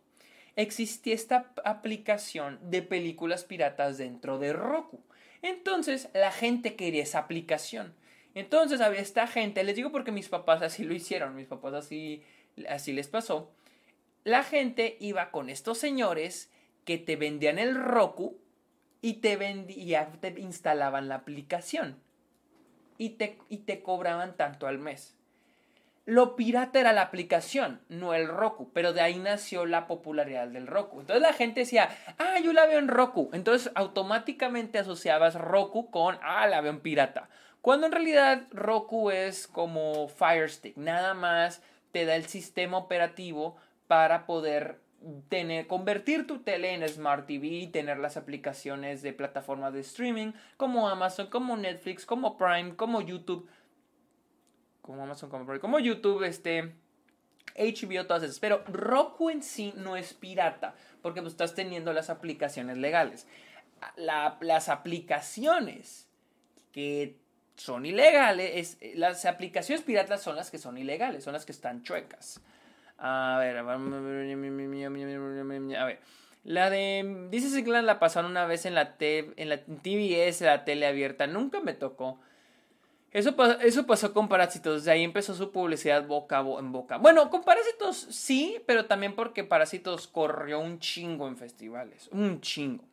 [0.56, 5.00] existía esta aplicación de películas piratas dentro de Roku.
[5.42, 7.94] Entonces la gente quería esa aplicación.
[8.34, 12.22] Entonces había esta gente, les digo porque mis papás así lo hicieron, mis papás así,
[12.68, 13.52] así les pasó.
[14.24, 16.50] La gente iba con estos señores
[16.84, 18.38] que te vendían el Roku
[19.00, 21.96] y te, vendía, te instalaban la aplicación
[22.98, 25.16] y te, y te cobraban tanto al mes.
[26.06, 30.66] Lo pirata era la aplicación, no el Roku, pero de ahí nació la popularidad del
[30.66, 31.00] Roku.
[31.00, 33.30] Entonces la gente decía, ah, yo la veo en Roku.
[33.32, 37.28] Entonces automáticamente asociabas Roku con, ah, la veo en pirata.
[37.62, 43.56] Cuando en realidad Roku es como Fire Stick, nada más te da el sistema operativo
[43.86, 44.80] para poder
[45.28, 50.88] tener, convertir tu tele en Smart TV, tener las aplicaciones de plataformas de streaming como
[50.88, 53.48] Amazon, como Netflix, como Prime, como YouTube
[54.90, 56.74] como Amazon, como, como YouTube, este,
[57.56, 58.40] HBO, todas esas.
[58.40, 63.26] Pero Roku en sí no es pirata, porque pues, estás teniendo las aplicaciones legales.
[63.96, 66.08] las aplicaciones
[66.72, 67.18] que
[67.60, 72.40] son ilegales, las aplicaciones piratas son las que son ilegales, son las que están chuecas.
[72.96, 73.62] A ver, a
[75.84, 76.00] ver.
[76.44, 80.86] La de Dice que la pasaron una vez en la, en la TVS, la tele
[80.86, 81.26] abierta.
[81.26, 82.18] Nunca me tocó.
[83.12, 86.96] Eso, eso pasó con Parásitos, de ahí empezó su publicidad boca en boca.
[86.96, 92.84] Bueno, con Parásitos sí, pero también porque Parásitos corrió un chingo en festivales, un chingo.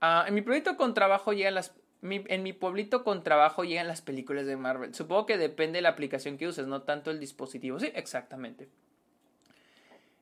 [0.00, 1.72] Ah, en mi pueblito con trabajo llegan las...
[2.04, 4.94] en mi pueblito con trabajo llegan las películas de Marvel.
[4.94, 7.80] Supongo que depende de la aplicación que uses, no tanto el dispositivo.
[7.80, 8.68] Sí, exactamente.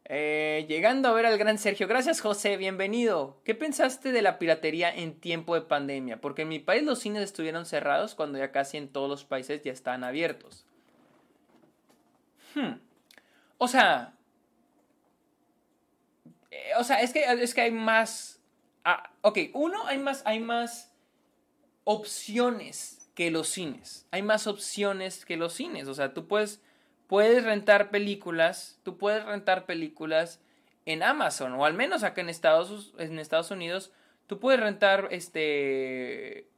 [0.04, 1.88] Eh, llegando a ver al gran Sergio.
[1.88, 2.56] Gracias, José.
[2.56, 3.40] Bienvenido.
[3.44, 6.20] ¿Qué pensaste de la piratería en tiempo de pandemia?
[6.20, 9.62] Porque en mi país los cines estuvieron cerrados cuando ya casi en todos los países
[9.62, 10.66] ya están abiertos.
[12.54, 12.74] Hmm.
[13.58, 14.14] O sea.
[16.50, 18.40] Eh, o sea, es que, es que hay más.
[18.84, 20.91] Ah, ok, uno, hay más, hay más
[21.84, 24.06] opciones que los cines.
[24.10, 25.88] Hay más opciones que los cines.
[25.88, 26.60] O sea, tú puedes
[27.12, 30.40] puedes rentar películas, tú puedes rentar películas
[30.86, 33.92] en Amazon, o al menos acá en Estados, en Estados Unidos,
[34.26, 36.48] tú puedes rentar este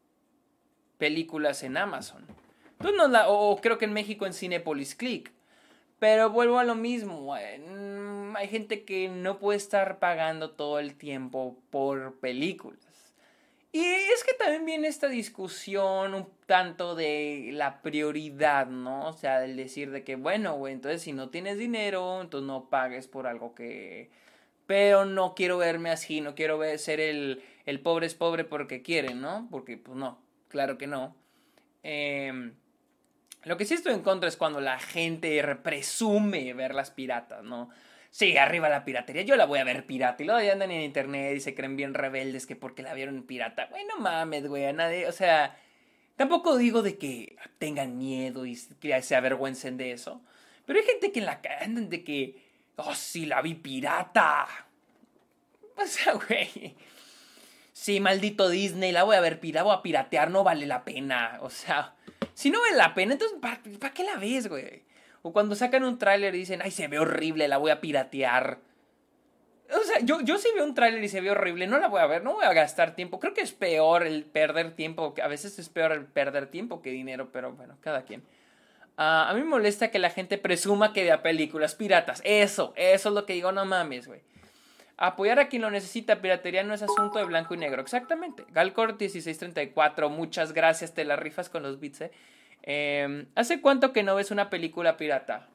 [0.97, 2.25] películas en Amazon.
[2.81, 5.33] Tú no la, o creo que en México en Cinepolis Click.
[5.99, 7.35] Pero vuelvo a lo mismo.
[7.35, 12.84] Hay gente que no puede estar pagando todo el tiempo por películas.
[13.75, 19.09] Y es que también viene esta discusión un tanto de la prioridad, ¿no?
[19.09, 22.71] O sea, el decir de que, bueno, güey, entonces si no tienes dinero, entonces no
[22.71, 24.13] pagues por algo que...
[24.69, 28.81] Pero no quiero verme así, no quiero ver, ser el, el pobre es pobre porque
[28.81, 29.49] quiere, ¿no?
[29.51, 31.17] Porque, pues no, claro que no.
[31.83, 32.53] Eh,
[33.43, 37.71] lo que sí estoy en contra es cuando la gente presume ver las piratas, ¿no?
[38.15, 40.23] Sí, arriba la piratería, yo la voy a ver pirata.
[40.23, 43.25] Y luego ya andan en internet y se creen bien rebeldes que porque la vieron
[43.25, 43.67] pirata.
[43.67, 45.59] Güey, no mames, güey, a nadie, o sea,
[46.15, 50.23] tampoco digo de que tengan miedo y que se avergüencen de eso.
[50.65, 52.41] Pero hay gente que en la andan de que,
[52.77, 54.47] oh, sí, la vi pirata.
[55.77, 56.77] O sea, güey.
[57.73, 61.39] Sí, maldito Disney, la voy a ver pirata, voy a piratear, no vale la pena.
[61.41, 61.97] O sea,
[62.33, 64.85] si no vale la pena, entonces, ¿para, qué la ves, güey?
[65.27, 68.59] O cuando sacan un tráiler y dicen, ay, se ve horrible, la voy a piratear.
[69.75, 72.03] O sea, yo, yo si veo un tráiler y se ve horrible, no la voy
[72.03, 73.19] a ver, no voy a gastar tiempo.
[73.21, 76.91] Creo que es peor el perder tiempo, a veces es peor el perder tiempo que
[76.91, 78.23] dinero, pero bueno, cada quien.
[78.99, 82.21] Ah, a mí me molesta que la gente presuma que vea películas piratas.
[82.23, 84.21] Eso, eso es lo que digo, no mames, güey.
[84.99, 87.81] Apoyar a quien lo necesita, piratería no es asunto de blanco y negro.
[87.81, 88.45] Exactamente.
[88.51, 92.13] Galcor 1634, muchas gracias, te la rifas con los bits, eh.
[92.67, 95.49] Em, ¿Hace cuánto que no ves una película pirata?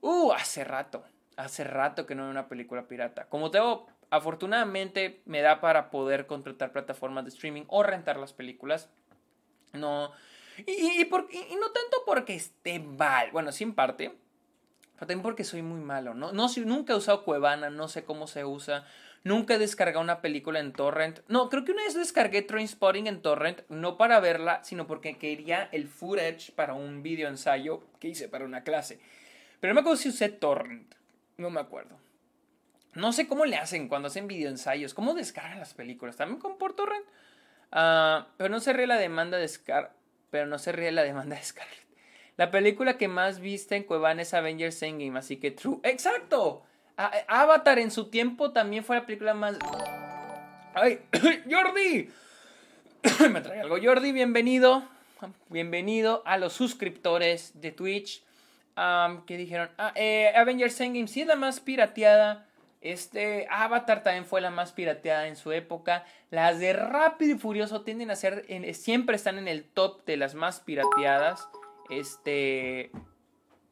[0.00, 1.04] Uh, hace rato.
[1.36, 3.28] Hace rato que no veo una película pirata.
[3.28, 8.90] Como tengo, afortunadamente me da para poder contratar plataformas de streaming o rentar las películas.
[9.72, 10.10] No.
[10.66, 13.30] Y, no tanto porque esté mal.
[13.30, 14.12] Bueno, sin parte
[15.06, 16.14] también porque soy muy malo.
[16.14, 18.86] No, nunca he usado Cuevana, no sé cómo se usa.
[19.24, 21.20] Nunca he descargado una película en torrent.
[21.28, 25.68] No, creo que una vez descargué Trainspotting en torrent, no para verla, sino porque quería
[25.72, 29.00] el footage para un video ensayo que hice para una clase.
[29.60, 30.94] Pero no me acuerdo si usé torrent.
[31.36, 31.98] No me acuerdo.
[32.94, 34.92] No sé cómo le hacen cuando hacen video ensayos.
[34.92, 36.16] ¿Cómo descargan las películas?
[36.16, 37.06] ¿También con por torrent?
[37.70, 39.94] Ah, pero no se ríe la demanda de Scar.
[40.30, 41.86] Pero no se ríe la demanda de Scarlett.
[42.36, 45.78] La película que más viste en Cuevana es Avengers Endgame, así que true.
[45.82, 46.64] ¡Exacto!
[46.96, 49.56] Avatar en su tiempo también fue la película más...
[50.74, 51.00] ¡Ay!
[51.50, 52.10] ¡Jordi!
[53.30, 53.76] Me trae algo.
[53.82, 54.84] Jordi, bienvenido.
[55.48, 58.22] Bienvenido a los suscriptores de Twitch.
[59.26, 62.46] que dijeron, ah, eh, Avengers Endgame sí es la más pirateada.
[62.80, 66.04] Este Avatar también fue la más pirateada en su época.
[66.30, 70.34] Las de Rápido y Furioso tienden a ser, siempre están en el top de las
[70.34, 71.48] más pirateadas.
[71.90, 72.90] Este.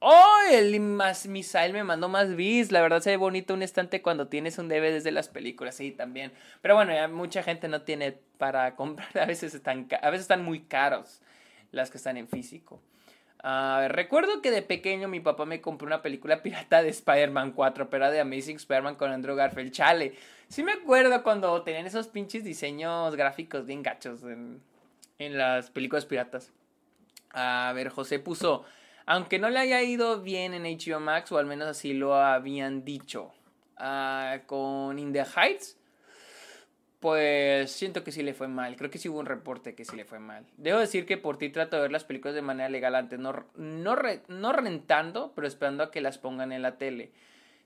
[0.01, 0.39] ¡Oh!
[0.51, 2.73] El más Misael me mandó más bis.
[2.73, 5.77] La verdad se ve bonito un estante cuando tienes un DVD desde las películas.
[5.77, 6.33] Sí, también.
[6.63, 9.17] Pero bueno, ya mucha gente no tiene para comprar.
[9.19, 11.21] A veces están, a veces están muy caros
[11.71, 12.81] las que están en físico.
[13.89, 18.05] recuerdo que de pequeño mi papá me compró una película pirata de Spider-Man 4, pero
[18.07, 19.73] era de Amazing Spider-Man con Andrew Garfield.
[19.73, 20.15] Chale.
[20.49, 26.53] Sí me acuerdo cuando tenían esos pinches diseños gráficos bien gachos en las películas piratas.
[27.33, 28.65] A ver, José puso,
[29.11, 32.85] aunque no le haya ido bien en HBO Max, o al menos así lo habían
[32.85, 33.33] dicho,
[33.77, 35.77] ah, con In the Heights,
[37.01, 38.77] pues siento que sí le fue mal.
[38.77, 40.47] Creo que sí hubo un reporte que sí le fue mal.
[40.57, 43.33] Debo decir que por ti trato de ver las películas de manera legal antes, no,
[43.57, 43.97] no,
[44.29, 47.11] no rentando, pero esperando a que las pongan en la tele.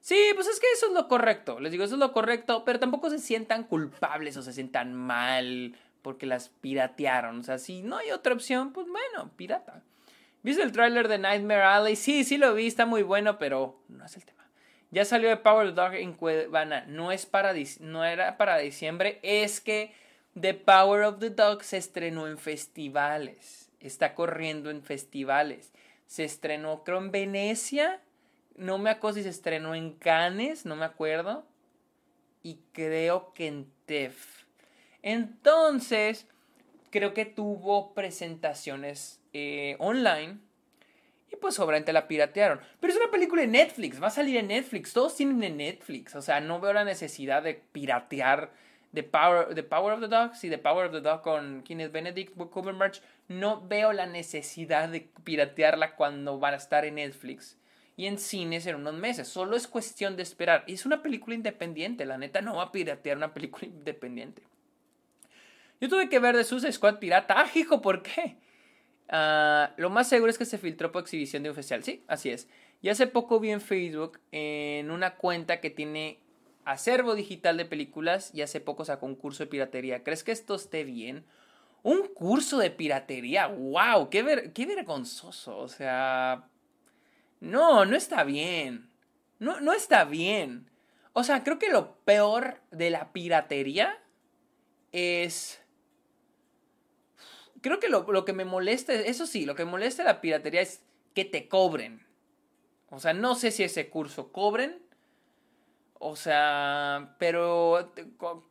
[0.00, 1.60] Sí, pues es que eso es lo correcto.
[1.60, 5.76] Les digo, eso es lo correcto, pero tampoco se sientan culpables o se sientan mal
[6.00, 7.40] porque las piratearon.
[7.40, 9.82] O sea, si no hay otra opción, pues bueno, pirata.
[10.44, 11.96] ¿Viste el tráiler de Nightmare Alley?
[11.96, 14.46] Sí, sí lo vi, está muy bueno, pero no es el tema.
[14.90, 16.84] Ya salió de Power Dog en Cuevana.
[16.86, 19.94] No, es para, no era para diciembre, es que
[20.38, 23.70] The Power of the Dog se estrenó en festivales.
[23.80, 25.72] Está corriendo en festivales.
[26.06, 28.02] Se estrenó, creo, en Venecia.
[28.54, 31.46] No me acuerdo si se estrenó en Cannes, no me acuerdo.
[32.42, 34.44] Y creo que en TEF.
[35.00, 36.26] Entonces,
[36.94, 40.38] creo que tuvo presentaciones eh, online.
[41.28, 42.60] Y pues obviamente la piratearon.
[42.78, 44.92] Pero es una película de Netflix, va a salir en Netflix.
[44.92, 46.14] Todos tienen en Netflix.
[46.14, 48.52] O sea, no veo la necesidad de piratear
[48.92, 50.36] The Power, the Power of the Dog.
[50.36, 53.00] Sí, The Power of the Dog con quien es Benedict Cumberbatch.
[53.26, 57.58] No veo la necesidad de piratearla cuando van a estar en Netflix
[57.96, 59.26] y en cines en unos meses.
[59.26, 60.62] Solo es cuestión de esperar.
[60.68, 62.04] Es una película independiente.
[62.04, 64.44] La neta no va a piratear una película independiente.
[65.80, 67.34] Yo tuve que ver de Suicide Squad pirata.
[67.36, 68.36] Ah, hijo, ¿por qué?
[69.08, 71.84] Ah, lo más seguro es que se filtró por exhibición de un oficial.
[71.84, 72.48] Sí, así es.
[72.80, 76.20] Y hace poco vi en Facebook en una cuenta que tiene
[76.64, 80.02] acervo digital de películas y hace poco sacó un curso de piratería.
[80.02, 81.24] ¿Crees que esto esté bien?
[81.82, 85.58] Un curso de piratería, wow, qué, qué vergonzoso.
[85.58, 86.48] O sea,
[87.40, 88.90] no, no está bien.
[89.38, 90.70] No, no está bien.
[91.12, 93.98] O sea, creo que lo peor de la piratería
[94.92, 95.60] es...
[97.64, 100.82] Creo que lo, lo que me molesta, eso sí, lo que molesta la piratería es
[101.14, 102.04] que te cobren.
[102.90, 104.82] O sea, no sé si ese curso cobren,
[105.94, 107.94] o sea, pero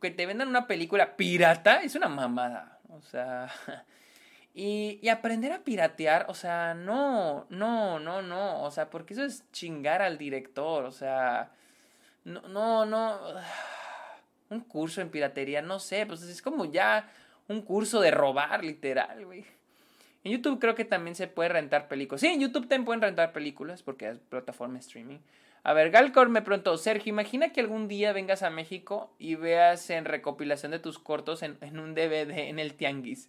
[0.02, 2.80] que te vendan una película pirata es una mamada.
[2.88, 3.52] O sea,
[4.52, 8.64] y, y, aprender a piratear, o sea, no, no, no, no.
[8.64, 10.86] O sea, porque eso es chingar al director.
[10.86, 11.52] O sea,
[12.24, 13.20] no, no, no.
[14.50, 17.08] Un curso en piratería, no sé, pues es como ya
[17.48, 19.44] un curso de robar, literal, güey.
[20.24, 22.22] En YouTube creo que también se puede rentar películas.
[22.22, 25.18] Sí, en YouTube también pueden rentar películas porque es plataforma streaming.
[25.62, 29.88] A ver, Galcor me preguntó, Sergio, imagina que algún día vengas a México y veas
[29.90, 33.28] en recopilación de tus cortos en, un DVD en el Tianguis.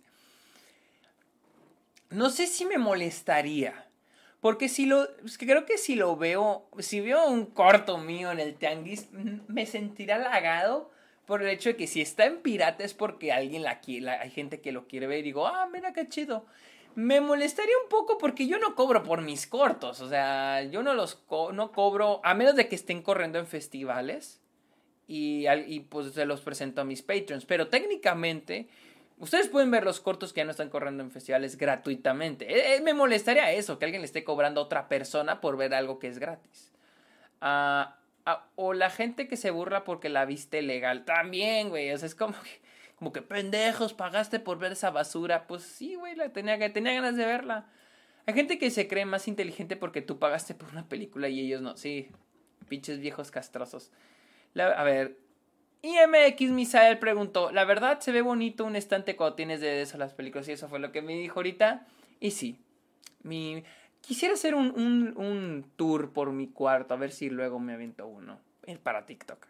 [2.10, 3.88] No sé si me molestaría.
[4.40, 5.08] Porque si lo.
[5.40, 6.70] creo que si lo veo.
[6.80, 9.10] Si veo un corto mío en el Tianguis,
[9.48, 10.92] me sentirá halagado
[11.26, 14.10] por el hecho de que si está en pirata es porque alguien la quiere.
[14.10, 16.46] Hay gente que lo quiere ver y digo, ah, mira qué chido
[16.96, 20.00] me molestaría un poco porque yo no cobro por mis cortos.
[20.02, 21.22] O sea, yo no los
[21.54, 24.42] no cobro, a menos de que estén corriendo en festivales.
[25.08, 27.46] Y, y pues se los presento a mis patrons.
[27.46, 28.68] Pero técnicamente,
[29.20, 32.52] ustedes pueden ver los cortos que ya no están corriendo en festivales gratuitamente.
[32.52, 35.76] Eh, eh, me molestaría eso, que alguien le esté cobrando a otra persona por ver
[35.76, 36.72] algo que es gratis.
[37.42, 37.98] Ah,
[38.56, 41.06] o la gente que se burla porque la viste legal.
[41.06, 41.92] También, güey.
[41.92, 45.48] O sea, es como que como que pendejos, pagaste por ver esa basura.
[45.48, 47.68] Pues sí, güey, la tenía, tenía ganas de verla.
[48.26, 51.62] Hay gente que se cree más inteligente porque tú pagaste por una película y ellos
[51.62, 51.76] no.
[51.78, 52.10] Sí,
[52.68, 53.92] pinches viejos castrosos.
[54.56, 55.18] a ver,
[55.82, 60.14] IMX Misael preguntó, ¿la verdad se ve bonito un estante cuando tienes de eso las
[60.14, 60.48] películas?
[60.48, 61.86] Y eso fue lo que me dijo ahorita.
[62.20, 62.58] Y sí,
[63.24, 63.64] mi...
[64.06, 68.06] Quisiera hacer un, un, un tour por mi cuarto, a ver si luego me aviento
[68.06, 68.40] uno.
[68.84, 69.46] Para TikTok.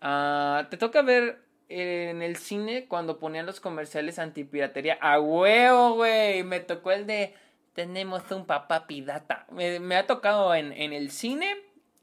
[0.00, 4.98] Ah, te toca ver en el cine cuando ponían los comerciales antipiratería.
[5.00, 6.42] ¡A huevo, güey!
[6.44, 7.34] Me tocó el de
[7.74, 9.46] tenemos un papá pirata.
[9.50, 11.56] Me, ha tocado en, en, el cine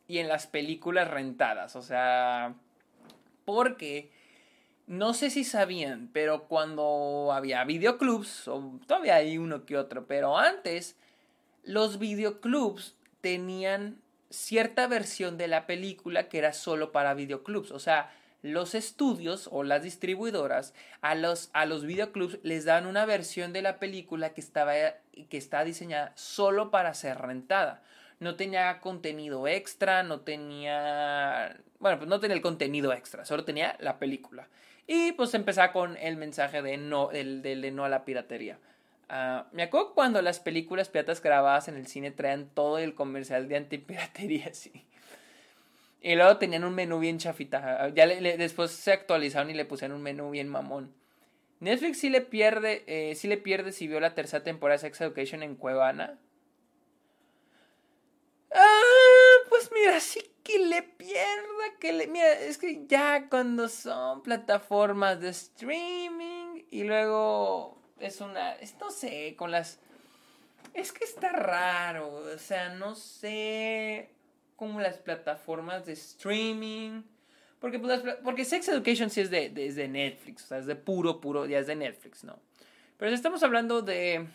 [0.08, 1.76] y en las películas rentadas.
[1.76, 2.56] O sea,
[3.46, 4.12] porque
[4.88, 10.38] no sé si sabían, pero cuando había videoclubs, o todavía hay uno que otro, pero
[10.38, 10.98] antes
[11.64, 17.72] los videoclubs tenían cierta versión de la película que era solo para videoclubs.
[17.72, 23.06] O sea, los estudios o las distribuidoras a los, a los videoclubs les dan una
[23.06, 27.84] versión de la película que, estaba, que está diseñada solo para ser rentada.
[28.20, 31.58] No tenía contenido extra, no tenía...
[31.80, 34.48] Bueno, pues no tenía el contenido extra, solo tenía la película.
[34.88, 38.60] Y pues empezaba con el mensaje de no, el, de no a la piratería.
[39.12, 43.50] Uh, me acuerdo cuando las películas piratas grabadas en el cine traían todo el comercial
[43.50, 44.86] de antipiratería, sí.
[46.00, 47.90] Y luego tenían un menú bien chafita.
[47.90, 50.96] Ya después se actualizaron y le pusieron un menú bien mamón.
[51.60, 55.02] Netflix sí le pierde, eh, sí le pierde si vio la tercera temporada de Sex
[55.02, 56.18] Education en Cuevana.
[58.52, 62.08] Ah, pues mira, sí que le pierda, que le...
[62.08, 68.56] Mira, es que ya cuando son plataformas de streaming y luego es una...
[68.80, 69.80] no sé, con las...
[70.74, 74.10] Es que está raro, o sea, no sé
[74.56, 77.02] como las plataformas de streaming.
[77.60, 81.20] Porque, pues, porque Sex Education sí es de, de, Netflix, o sea, es de puro,
[81.20, 82.40] puro, ya es de Netflix, ¿no?
[82.98, 84.28] Pero si estamos hablando de...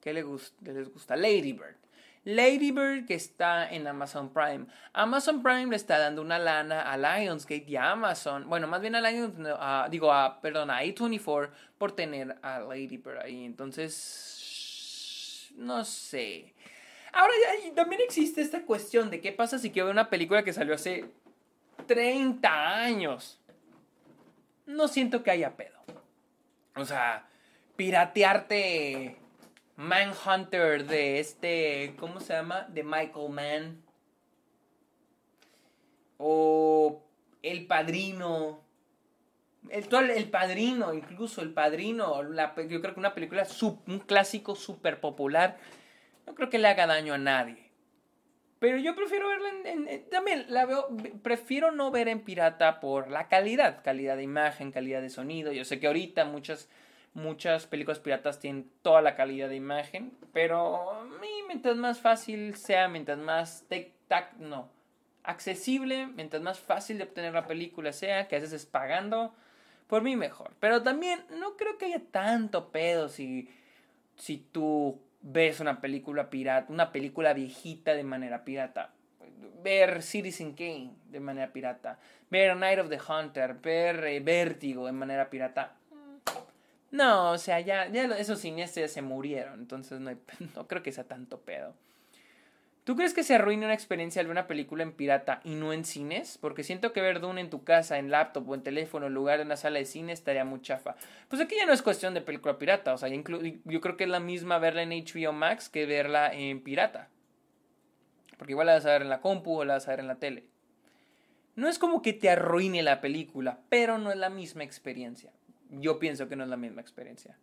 [0.00, 0.72] ¿Qué les gusta?
[0.72, 1.16] les gusta?
[1.16, 1.81] Lady Bird.
[2.24, 4.66] Lady Bird que está en Amazon Prime.
[4.92, 8.48] Amazon Prime le está dando una lana a Lionsgate y a Amazon.
[8.48, 13.18] Bueno, más bien a Lionsgate, digo, a, perdón, a A24 por tener a Lady Bird
[13.18, 13.44] ahí.
[13.44, 16.54] Entonces, no sé.
[17.12, 17.34] Ahora
[17.74, 21.06] también existe esta cuestión de qué pasa si quiero ver una película que salió hace
[21.86, 23.40] 30 años.
[24.64, 25.82] No siento que haya pedo.
[26.76, 27.28] O sea,
[27.76, 29.21] piratearte
[29.82, 32.66] Manhunter de este, ¿cómo se llama?
[32.68, 33.82] De Michael Mann.
[36.18, 37.02] O
[37.42, 38.60] El Padrino.
[39.68, 42.22] El, el Padrino, incluso El Padrino.
[42.22, 43.46] yo creo que una película,
[43.86, 45.58] un clásico súper popular
[46.26, 47.70] no creo que le haga daño a nadie.
[48.58, 50.88] Pero yo prefiero verla en, también la veo,
[51.22, 55.50] prefiero no ver en pirata por la calidad, calidad de imagen, calidad de sonido.
[55.50, 56.68] Yo sé que ahorita muchas
[57.14, 61.06] Muchas películas piratas tienen toda la calidad de imagen, pero
[61.46, 63.66] mientras más fácil sea, mientras más
[64.08, 64.70] tac, no,
[65.22, 69.34] accesible, mientras más fácil de obtener la película sea, que haces es pagando,
[69.86, 70.52] por mí mejor.
[70.58, 73.50] Pero también no creo que haya tanto pedo si,
[74.16, 78.94] si tú ves una película pirata, una película viejita de manera pirata.
[79.62, 81.98] Ver Citizen Kane de manera pirata,
[82.30, 85.76] ver Night of the Hunter, ver eh, Vértigo de manera pirata.
[86.92, 90.10] No, o sea, ya, ya esos cineastas se murieron, entonces no,
[90.54, 91.74] no creo que sea tanto pedo.
[92.84, 95.72] ¿Tú crees que se arruine una experiencia al ver una película en pirata y no
[95.72, 96.36] en cines?
[96.36, 99.38] Porque siento que ver Dune en tu casa, en laptop o en teléfono en lugar
[99.38, 100.96] de una sala de cine estaría muy chafa.
[101.28, 103.22] Pues aquí ya no es cuestión de película pirata, o sea, yo
[103.80, 107.08] creo que es la misma verla en HBO Max que verla en pirata.
[108.36, 110.08] Porque igual la vas a ver en la compu o la vas a ver en
[110.08, 110.44] la tele.
[111.54, 115.30] No es como que te arruine la película, pero no es la misma experiencia
[115.80, 117.38] yo pienso que no es la misma experiencia.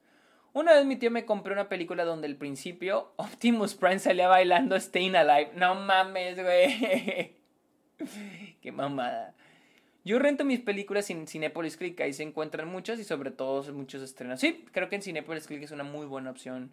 [0.54, 4.80] Una vez mi tío me compró una película donde al principio Optimus Prime salía bailando
[4.80, 5.52] Staying Alive.
[5.56, 7.36] No mames, güey.
[8.62, 9.36] Qué mamada.
[10.06, 14.02] Yo rento mis películas en Cinepolis Click, ahí se encuentran muchas y sobre todo muchos
[14.02, 14.40] estrenos.
[14.40, 16.72] Sí, creo que en Cinepolis Click es una muy buena opción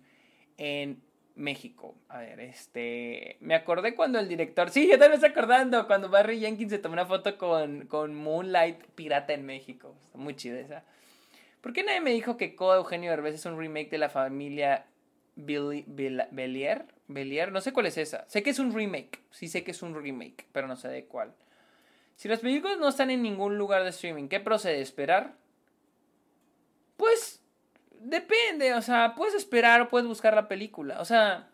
[0.56, 1.02] en
[1.34, 1.94] México.
[2.08, 3.36] A ver, este.
[3.40, 4.70] Me acordé cuando el director.
[4.70, 5.86] Sí, también me estoy acordando.
[5.86, 9.94] Cuando Barry Jenkins se tomó una foto con, con Moonlight Pirata en México.
[10.00, 10.84] Está muy chida esa.
[11.66, 14.86] ¿Por qué nadie me dijo que Coda Eugenio Derbez es un remake de la familia
[15.34, 16.86] Belier?
[17.08, 18.24] Belier, no sé cuál es esa.
[18.28, 21.06] Sé que es un remake, sí sé que es un remake, pero no sé de
[21.06, 21.34] cuál.
[22.14, 24.80] Si las películas no están en ningún lugar de streaming, ¿qué procede?
[24.80, 25.34] ¿Esperar?
[26.96, 27.42] Pues
[27.98, 31.00] depende, o sea, puedes esperar o puedes buscar la película.
[31.00, 31.48] O sea,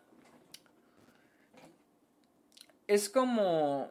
[2.85, 3.89] es como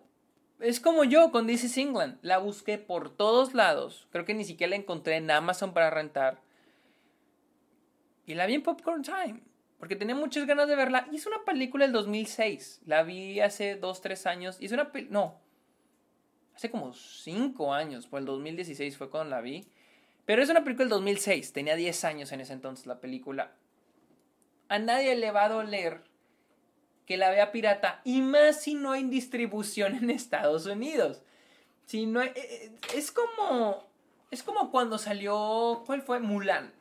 [0.62, 2.18] es como yo con This is England.
[2.22, 4.06] La busqué por todos lados.
[4.10, 6.40] Creo que ni siquiera la encontré en Amazon para rentar.
[8.26, 9.40] Y la vi en Popcorn Time.
[9.78, 11.08] Porque tenía muchas ganas de verla.
[11.10, 12.82] Y es una película del 2006.
[12.86, 14.56] La vi hace 2, 3 años.
[14.60, 15.20] Y es una película...
[15.20, 15.40] No.
[16.54, 18.06] Hace como 5 años.
[18.06, 19.66] Pues el 2016 fue cuando la vi.
[20.24, 21.52] Pero es una película del 2006.
[21.52, 23.52] Tenía 10 años en ese entonces la película.
[24.68, 26.04] A nadie le va a doler
[27.06, 31.22] que la vea pirata y más si no hay distribución en Estados Unidos.
[31.86, 33.84] Si no eh, eh, es como
[34.30, 36.20] es como cuando salió ¿cuál fue?
[36.20, 36.72] Mulan.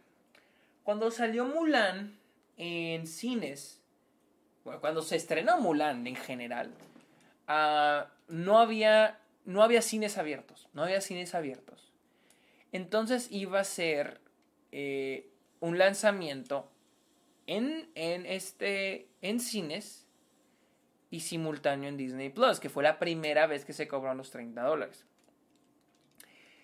[0.84, 2.18] Cuando salió Mulan
[2.58, 3.82] en cines,
[4.64, 6.74] bueno, cuando se estrenó Mulan en general,
[7.48, 11.92] ah, no había no había cines abiertos, no había cines abiertos.
[12.72, 14.22] Entonces iba a ser
[14.72, 16.70] eh, un lanzamiento
[17.48, 20.08] en, en, este, en cines
[21.12, 24.64] y simultáneo en Disney Plus, que fue la primera vez que se cobraron los 30
[24.64, 25.06] dólares.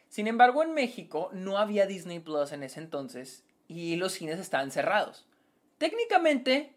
[0.07, 4.71] Sin embargo, en México no había Disney Plus en ese entonces y los cines estaban
[4.71, 5.27] cerrados.
[5.77, 6.73] Técnicamente,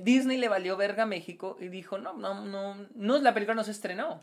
[0.00, 3.64] Disney le valió verga a México y dijo, no, no, no, no la película no
[3.64, 4.22] se estrenó.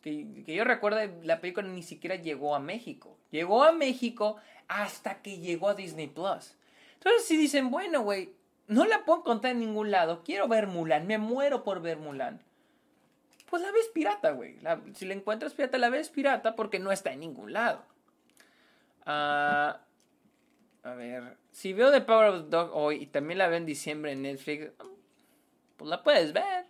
[0.00, 3.18] Que, que yo recuerde, la película ni siquiera llegó a México.
[3.30, 6.56] Llegó a México hasta que llegó a Disney Plus.
[6.94, 8.32] Entonces, si dicen, bueno, güey,
[8.68, 10.22] no la puedo encontrar en ningún lado.
[10.22, 11.06] Quiero ver Mulan.
[11.06, 12.40] Me muero por ver Mulan.
[13.48, 14.58] Pues la ves pirata, güey.
[14.94, 17.82] si la encuentras pirata, la ves pirata porque no está en ningún lado.
[19.06, 19.80] Ah,
[20.82, 21.38] a ver.
[21.50, 24.22] Si veo The Power of the Dog hoy y también la veo en diciembre en
[24.22, 24.70] Netflix,
[25.78, 26.66] pues la puedes ver.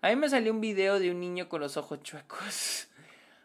[0.00, 2.88] A mí me salió un video de un niño con los ojos chuecos.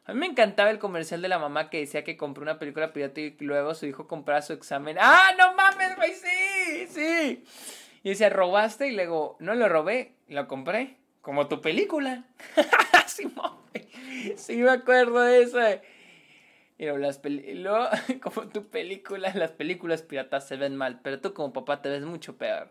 [0.06, 2.94] A mí me encantaba el comercial de la mamá que decía que compró una película
[2.94, 4.98] pirata y luego su hijo compraba su examen.
[5.00, 6.14] ¡Ah, no mames, güey!
[6.14, 6.45] ¡Sí!
[6.88, 7.44] ¡Sí!
[8.04, 8.88] Y decía, ¿robaste?
[8.90, 10.98] Y luego, no lo robé, lo compré.
[11.22, 12.26] Como tu película.
[13.08, 15.60] sí, me acuerdo de eso.
[16.78, 17.88] Y las luego,
[18.22, 22.04] como tu película, las películas piratas se ven mal, pero tú como papá te ves
[22.04, 22.70] mucho peor.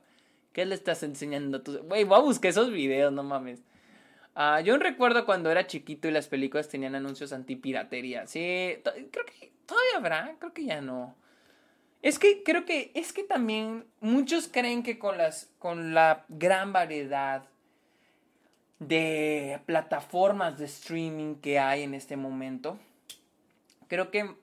[0.53, 1.83] ¿Qué le estás enseñando a tus...
[1.83, 3.63] Güey, voy a buscar esos videos, no mames.
[4.37, 8.27] Ah, yo recuerdo cuando era chiquito y las películas tenían anuncios antipiratería.
[8.27, 11.17] Sí, creo que todavía habrá, creo que ya no.
[12.05, 16.71] Es que creo que es que también muchos creen que con las con la gran
[16.71, 17.49] variedad
[18.79, 22.79] de plataformas de streaming que hay en este momento,
[23.89, 24.37] creo que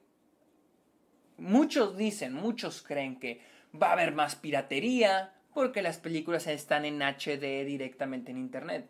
[1.37, 3.41] muchos dicen, muchos creen que
[3.79, 8.89] va a haber más piratería porque las películas están en HD directamente en internet.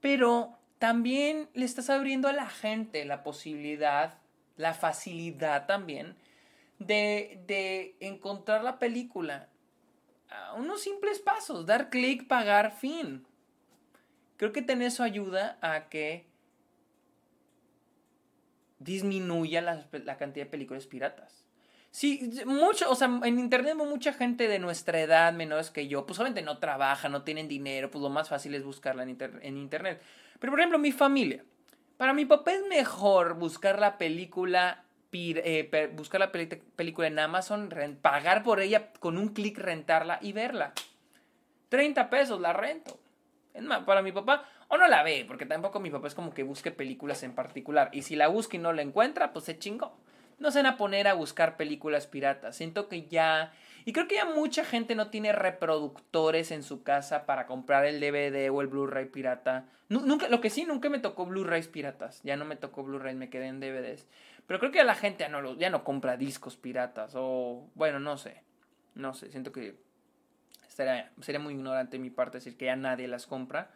[0.00, 4.20] Pero también le estás abriendo a la gente la posibilidad,
[4.56, 6.14] la facilidad también
[6.80, 9.48] de, de encontrar la película
[10.30, 13.24] a unos simples pasos, dar clic, pagar, fin.
[14.36, 16.26] Creo que tener eso ayuda a que
[18.78, 21.44] disminuya la, la, cantidad de películas piratas.
[21.90, 26.18] Sí, mucho, o sea, en internet mucha gente de nuestra edad, menores que yo, pues
[26.18, 30.00] obviamente no trabaja, no tienen dinero, pues lo más fácil es buscarla en, en internet.
[30.38, 31.44] Pero por ejemplo, mi familia.
[31.98, 37.68] Para mi papá es mejor buscar la película eh, buscar la película en Amazon,
[38.00, 40.72] pagar por ella con un clic, rentarla y verla.
[41.68, 42.98] 30 pesos la rento.
[43.54, 46.32] Es más, para mi papá, o no la ve, porque tampoco mi papá es como
[46.32, 47.90] que busque películas en particular.
[47.92, 49.96] Y si la busca y no la encuentra, pues se chingó.
[50.38, 52.56] No se van a poner a buscar películas piratas.
[52.56, 53.52] Siento que ya.
[53.84, 58.00] Y creo que ya mucha gente no tiene reproductores en su casa para comprar el
[58.00, 59.66] DVD o el Blu-ray pirata.
[59.88, 62.22] Nunca, lo que sí, nunca me tocó Blu-rays piratas.
[62.22, 64.06] Ya no me tocó Blu-ray, me quedé en DVDs.
[64.50, 67.12] Pero creo que la gente ya no, ya no compra discos piratas.
[67.14, 68.42] O, bueno, no sé.
[68.96, 69.78] No sé, siento que
[70.66, 73.70] sería, sería muy ignorante de mi parte decir que ya nadie las compra.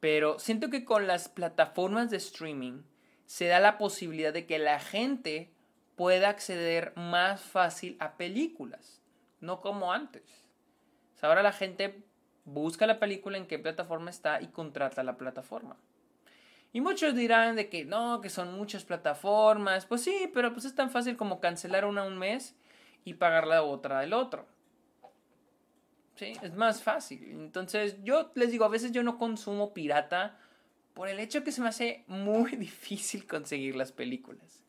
[0.00, 2.82] Pero siento que con las plataformas de streaming
[3.24, 5.50] se da la posibilidad de que la gente
[5.96, 9.00] pueda acceder más fácil a películas.
[9.40, 10.44] No como antes.
[11.22, 12.04] ahora la gente
[12.44, 15.78] busca la película en qué plataforma está y contrata la plataforma.
[16.74, 19.86] Y muchos dirán de que no, que son muchas plataformas.
[19.86, 22.56] Pues sí, pero pues es tan fácil como cancelar una un mes
[23.04, 24.44] y pagar la otra del otro.
[26.16, 27.22] Sí, es más fácil.
[27.30, 30.36] Entonces, yo les digo, a veces yo no consumo pirata
[30.94, 34.64] por el hecho que se me hace muy difícil conseguir las películas.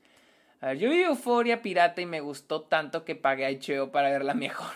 [0.62, 4.12] A ver, yo vi Euforia pirata y me gustó tanto que pagué a HBO para
[4.12, 4.74] verla mejor.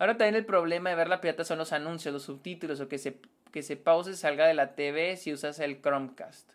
[0.00, 3.20] Ahora también el problema de verla pirata son los anuncios, los subtítulos o que se
[3.52, 6.50] que se pause salga de la TV si usas el Chromecast.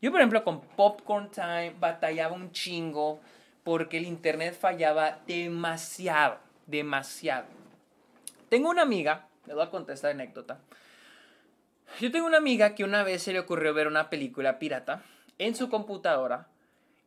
[0.00, 3.20] Yo, por ejemplo, con Popcorn Time batallaba un chingo
[3.64, 7.46] porque el internet fallaba demasiado, demasiado.
[8.48, 10.60] Tengo una amiga, le voy a contar esta anécdota.
[12.00, 15.02] Yo tengo una amiga que una vez se le ocurrió ver una película pirata
[15.38, 16.48] en su computadora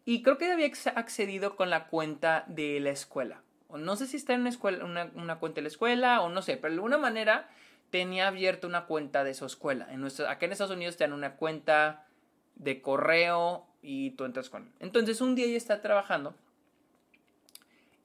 [0.04, 3.42] y creo que había accedido con la cuenta de la escuela.
[3.68, 4.48] O no sé si está en
[4.82, 7.50] una, una cuenta de la escuela o no sé, pero de alguna manera
[7.90, 9.88] tenía abierta una cuenta de su escuela.
[9.92, 12.08] En nuestro, acá en Estados Unidos te dan una cuenta
[12.56, 14.72] de correo y tú entras con él.
[14.80, 16.36] Entonces un día ella está trabajando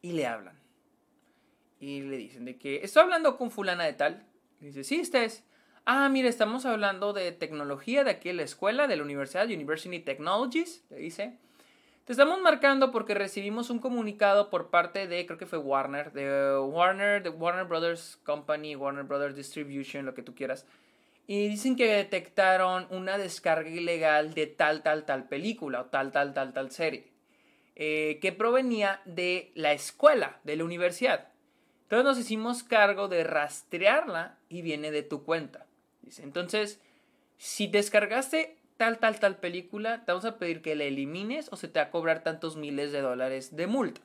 [0.00, 0.58] y le hablan.
[1.80, 4.26] Y le dicen de que estoy hablando con fulana de tal.
[4.60, 5.44] Y dice, sí, este es.
[5.84, 9.98] Ah, mire, estamos hablando de tecnología de aquí en la escuela, de la universidad, University
[9.98, 11.38] Technologies, le dice.
[12.04, 16.58] Te estamos marcando porque recibimos un comunicado por parte de, creo que fue Warner, de
[16.58, 20.66] Warner, de Warner Brothers Company, Warner Brothers Distribution, lo que tú quieras.
[21.28, 26.34] Y dicen que detectaron una descarga ilegal de tal, tal, tal película o tal, tal,
[26.34, 27.06] tal, tal serie.
[27.76, 31.28] Eh, que provenía de la escuela, de la universidad.
[31.84, 35.66] Entonces nos hicimos cargo de rastrearla y viene de tu cuenta.
[36.02, 36.80] Dice, entonces,
[37.36, 41.68] si descargaste tal, tal, tal película, te vamos a pedir que la elimines o se
[41.68, 44.00] te va a cobrar tantos miles de dólares de multa.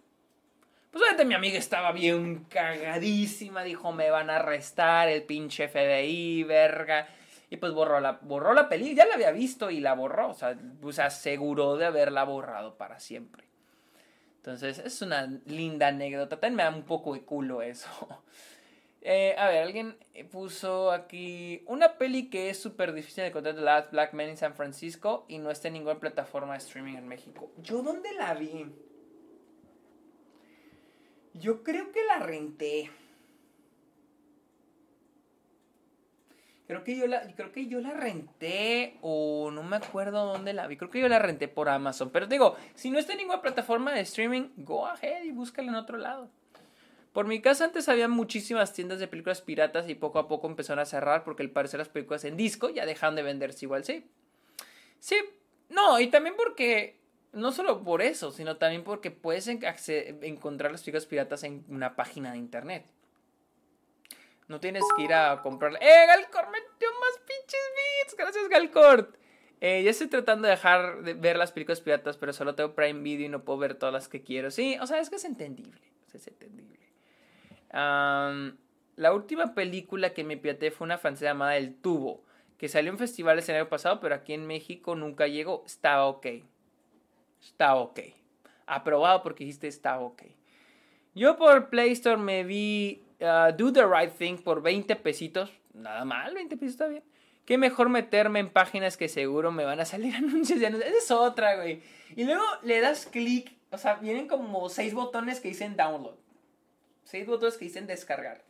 [0.92, 6.44] Pues obviamente mi amiga estaba bien cagadísima, dijo me van a arrestar el pinche FBI,
[6.44, 7.08] verga.
[7.50, 10.36] Y pues borró la, borró la película, ya la había visto y la borró, o
[10.36, 10.56] sea,
[11.04, 13.46] aseguró de haberla borrado para siempre.
[14.36, 17.90] Entonces es una linda anécdota, también me da un poco de culo eso.
[19.02, 19.98] Eh, a ver, alguien
[20.32, 24.56] puso aquí una peli que es súper difícil de encontrar, Last Black Man in San
[24.56, 27.52] Francisco, y no está en ninguna plataforma de streaming en México.
[27.62, 28.66] ¿Yo dónde la vi?
[31.34, 32.90] Yo creo que la renté.
[36.68, 40.68] Creo que yo la, creo que yo la renté o no me acuerdo dónde la
[40.68, 40.76] vi.
[40.76, 42.10] Creo que yo la renté por Amazon.
[42.10, 45.76] Pero digo, si no está en ninguna plataforma de streaming, go ahead y búscala en
[45.76, 46.30] otro lado.
[47.18, 50.78] Por mi casa antes había muchísimas tiendas de películas piratas y poco a poco empezaron
[50.78, 54.06] a cerrar porque al parecer las películas en disco ya dejaron de venderse igual, sí.
[55.00, 55.16] Sí,
[55.70, 57.00] no, y también porque,
[57.34, 62.34] no solo por eso, sino también porque puedes encontrar las películas piratas en una página
[62.34, 62.86] de internet.
[64.48, 65.80] No tienes que ir a comprarla.
[65.80, 66.52] ¡Eh, Galcor!
[66.52, 67.72] ¡Metió más pinches
[68.06, 68.16] bits!
[68.16, 69.16] Gracias, Galcort.
[69.60, 73.02] Eh, ya estoy tratando de dejar de ver las películas piratas, pero solo tengo Prime
[73.02, 74.52] Video y no puedo ver todas las que quiero.
[74.52, 75.82] Sí, o sea, es que es entendible.
[76.14, 76.77] Es entendible
[77.72, 82.24] la última película que me piaté fue una francesa llamada El Tubo,
[82.58, 85.64] que salió en festivales el año pasado, pero aquí en México nunca llegó.
[85.66, 86.26] Estaba ok.
[87.42, 88.00] Está ok.
[88.66, 90.24] Aprobado porque dijiste está ok.
[91.14, 95.52] Yo por Play Store me vi uh, Do the Right Thing por 20 pesitos.
[95.74, 97.04] Nada mal, 20 pesos está bien.
[97.46, 100.60] Qué mejor meterme en páginas que seguro me van a salir anuncios.
[100.60, 101.82] Esa es otra, güey.
[102.16, 103.56] Y luego le das clic.
[103.72, 106.16] O sea, vienen como seis botones que dicen download
[107.08, 108.42] seis botones que dicen descargar.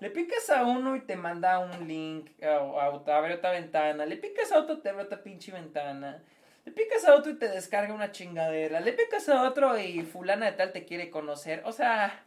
[0.00, 4.04] Le picas a uno y te manda un link a, a, otra ventana.
[4.04, 6.20] Le picas a otro, te abre otra pinche ventana.
[6.64, 8.80] Le picas a otro y te descarga una chingadera.
[8.80, 11.62] Le picas a otro y fulana de tal te quiere conocer.
[11.64, 12.24] O sea,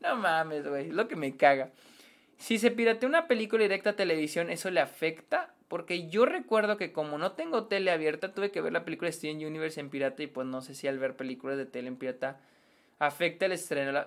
[0.00, 0.90] no mames, güey.
[0.90, 1.70] Lo que me caga.
[2.36, 5.54] Si se piratea una película directa a televisión, ¿eso le afecta?
[5.68, 9.44] Porque yo recuerdo que como no tengo tele abierta, tuve que ver la película Steven
[9.44, 12.38] Universe en pirata y pues no sé si al ver películas de tele en pirata
[12.98, 13.92] afecta el estreno.
[13.92, 14.04] No,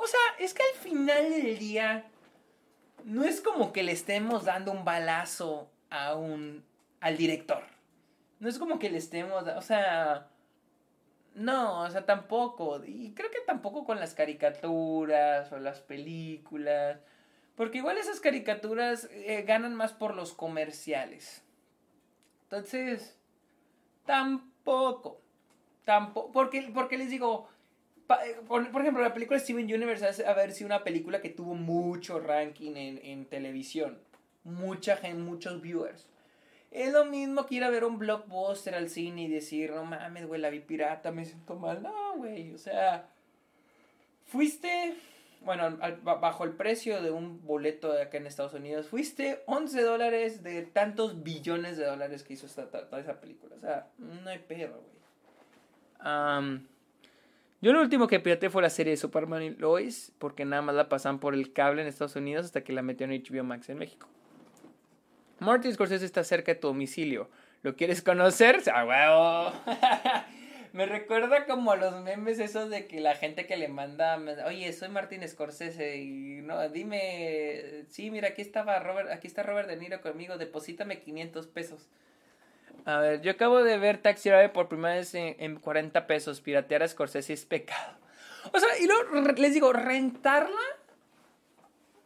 [0.00, 2.06] o sea, es que al final del día
[3.04, 6.64] no es como que le estemos dando un balazo a un
[7.00, 7.62] al director.
[8.38, 10.28] No es como que le estemos, o sea,
[11.34, 12.82] no, o sea, tampoco.
[12.84, 16.98] Y creo que tampoco con las caricaturas o las películas.
[17.56, 21.42] Porque igual esas caricaturas eh, ganan más por los comerciales.
[22.44, 23.18] Entonces,
[24.06, 25.20] tampoco.
[25.84, 26.32] Tampoco.
[26.32, 27.48] Porque, porque les digo,
[28.24, 32.20] eh, por, ejemplo, la película Steven Universe es haber sido una película que tuvo mucho
[32.20, 33.98] ranking en, en televisión.
[34.44, 36.06] Mucha gente, muchos viewers.
[36.70, 40.26] Es lo mismo que ir a ver un blockbuster al cine y decir, no mames,
[40.26, 41.82] güey, la vi pirata, me siento mal.
[41.82, 43.08] No, güey, o sea,
[44.26, 44.94] fuiste
[45.42, 50.42] bueno, bajo el precio de un boleto de acá en Estados Unidos, fuiste 11 dólares
[50.42, 53.56] de tantos billones de dólares que hizo esta, esa película.
[53.56, 55.00] O sea, no hay pedo, güey.
[57.60, 60.74] Yo lo último que pirateé fue la serie de Superman y Lois, porque nada más
[60.74, 63.68] la pasan por el cable en Estados Unidos hasta que la metió en HBO Max
[63.68, 64.08] en México.
[65.40, 67.30] Martin Scorsese está cerca de tu domicilio.
[67.62, 68.62] ¿Lo quieres conocer?
[68.72, 69.52] ¡A huevo!
[70.72, 74.72] Me recuerda como a los memes esos de que la gente que le manda, oye,
[74.72, 79.76] soy Martín Scorsese y no, dime, sí, mira, aquí estaba Robert, aquí está Robert De
[79.76, 81.88] Niro conmigo, deposítame 500 pesos.
[82.84, 86.82] A ver, yo acabo de ver Taxi Driver por primera vez en, 40 pesos, piratear
[86.82, 87.98] a Scorsese es pecado.
[88.52, 90.60] O sea, y luego les digo, rentarla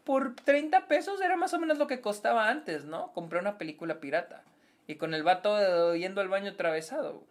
[0.05, 3.12] por 30 pesos era más o menos lo que costaba antes, ¿no?
[3.12, 4.43] Compré una película pirata.
[4.87, 7.22] Y con el vato yendo al baño atravesado.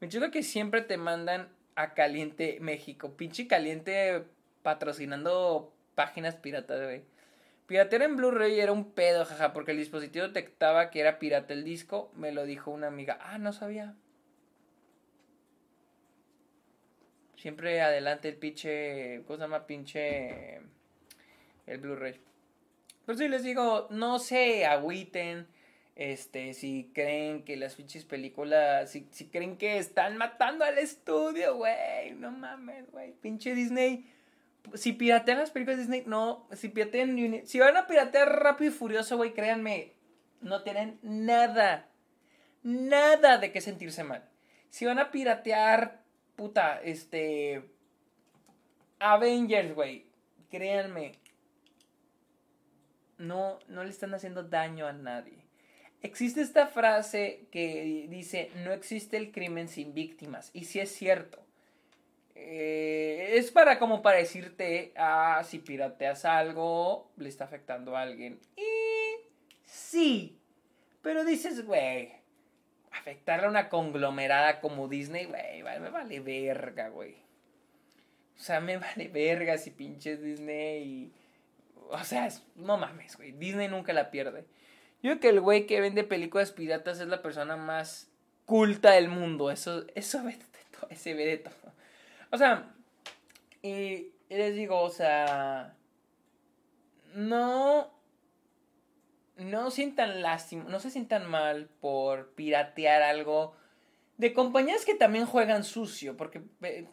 [0.00, 3.16] Me choca que siempre te mandan a Caliente México.
[3.16, 4.24] Pinche Caliente
[4.62, 7.02] patrocinando páginas piratas, güey.
[7.68, 11.64] Piratear en Blu-ray era un pedo, jaja, porque el dispositivo detectaba que era pirata el
[11.64, 12.10] disco.
[12.16, 13.18] Me lo dijo una amiga.
[13.20, 13.94] Ah, no sabía.
[17.36, 19.22] Siempre adelante el pinche.
[19.26, 19.66] ¿Cómo se llama?
[19.66, 20.62] Pinche.
[21.66, 22.18] El Blu-ray.
[23.04, 25.46] Pero si les digo, no se agüiten
[25.94, 31.56] este, si creen que las fichas películas, si, si creen que están matando al estudio,
[31.56, 34.10] güey, no mames, güey, pinche Disney.
[34.74, 38.74] Si piratean las películas de Disney, no, si piratean, si van a piratear Rápido y
[38.74, 39.94] Furioso, güey, créanme,
[40.40, 41.88] no tienen nada,
[42.62, 44.28] nada de qué sentirse mal.
[44.68, 46.02] Si van a piratear,
[46.36, 47.70] puta, este,
[48.98, 50.06] Avengers, güey,
[50.50, 51.12] créanme,
[53.18, 55.48] no, no le están haciendo daño a nadie.
[56.00, 60.50] Existe esta frase que dice, no existe el crimen sin víctimas.
[60.52, 61.44] Y si es cierto.
[62.40, 68.38] Eh, es para como para decirte, ah, si pirateas algo, le está afectando a alguien.
[68.56, 68.62] Y
[69.64, 70.38] sí.
[71.02, 72.12] Pero dices, güey,
[72.92, 77.16] afectarle a una conglomerada como Disney, güey, me vale verga, güey.
[78.38, 81.12] O sea, me vale verga si pinches Disney.
[81.90, 83.32] O sea, no mames, güey.
[83.32, 84.44] Disney nunca la pierde.
[85.02, 88.10] Yo creo que el güey que vende películas piratas es la persona más
[88.46, 89.50] culta del mundo.
[89.50, 91.72] Eso, eso ve de todo, ese ve de todo.
[92.30, 92.74] O sea,
[93.62, 95.74] y les digo, o sea,
[97.14, 97.90] no,
[99.36, 103.54] no sientan lástima, no se sientan mal por piratear algo
[104.18, 106.86] de compañías que también juegan sucio, porque eh,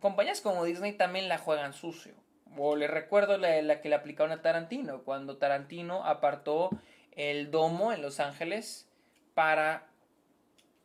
[0.00, 2.14] compañías como Disney también la juegan sucio.
[2.56, 6.70] O les recuerdo la, la que le aplicaron a Tarantino, cuando Tarantino apartó
[7.12, 8.88] el domo en Los Ángeles
[9.34, 9.86] para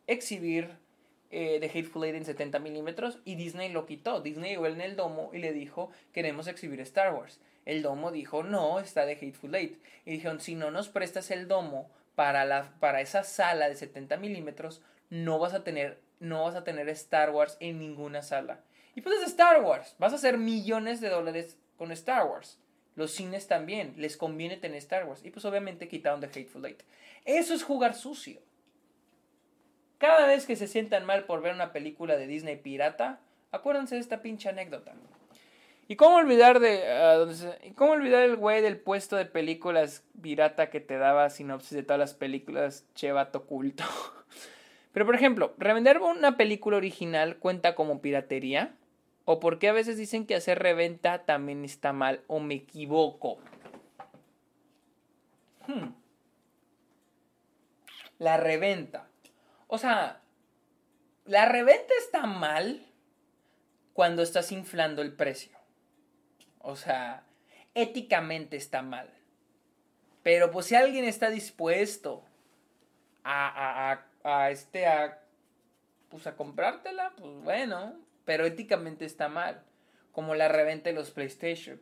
[0.06, 0.78] exhibir
[1.30, 4.20] eh, The Hateful Eight en 70 milímetros y Disney lo quitó.
[4.20, 7.40] Disney llegó en el domo y le dijo, queremos exhibir Star Wars.
[7.64, 9.78] El domo dijo, no, está The Hateful Eight.
[10.06, 14.16] Y dijeron, si no nos prestas el domo para, la, para esa sala de 70
[14.16, 18.60] milímetros, no vas a tener no vas a tener Star Wars en ninguna sala.
[18.94, 19.94] Y pues es Star Wars.
[19.98, 22.58] Vas a hacer millones de dólares con Star Wars.
[22.96, 25.24] Los cines también, les conviene tener Star Wars.
[25.24, 26.82] Y pues obviamente quitaron The Hateful Eight.
[27.24, 28.40] Eso es jugar sucio.
[29.98, 33.18] Cada vez que se sientan mal por ver una película de Disney pirata,
[33.50, 34.94] acuérdense de esta pinche anécdota.
[35.88, 36.84] ¿Y cómo olvidar de
[37.26, 41.82] uh, cómo olvidar el güey del puesto de películas pirata que te daba sinopsis de
[41.82, 43.84] todas las películas chevato culto?
[44.92, 48.74] Pero por ejemplo, revender una película original cuenta como piratería.
[49.24, 52.22] ¿O por qué a veces dicen que hacer reventa también está mal?
[52.28, 53.38] ¿O me equivoco?
[55.66, 55.90] Hmm.
[58.18, 59.07] La reventa.
[59.68, 60.22] O sea,
[61.24, 62.84] la reventa está mal
[63.92, 65.56] cuando estás inflando el precio.
[66.58, 67.22] O sea,
[67.74, 69.08] éticamente está mal.
[70.22, 72.24] Pero pues si alguien está dispuesto
[73.24, 75.20] a, a, a, este, a,
[76.08, 77.94] pues a comprártela, pues bueno,
[78.24, 79.62] pero éticamente está mal.
[80.12, 81.80] Como la reventa de los PlayStation.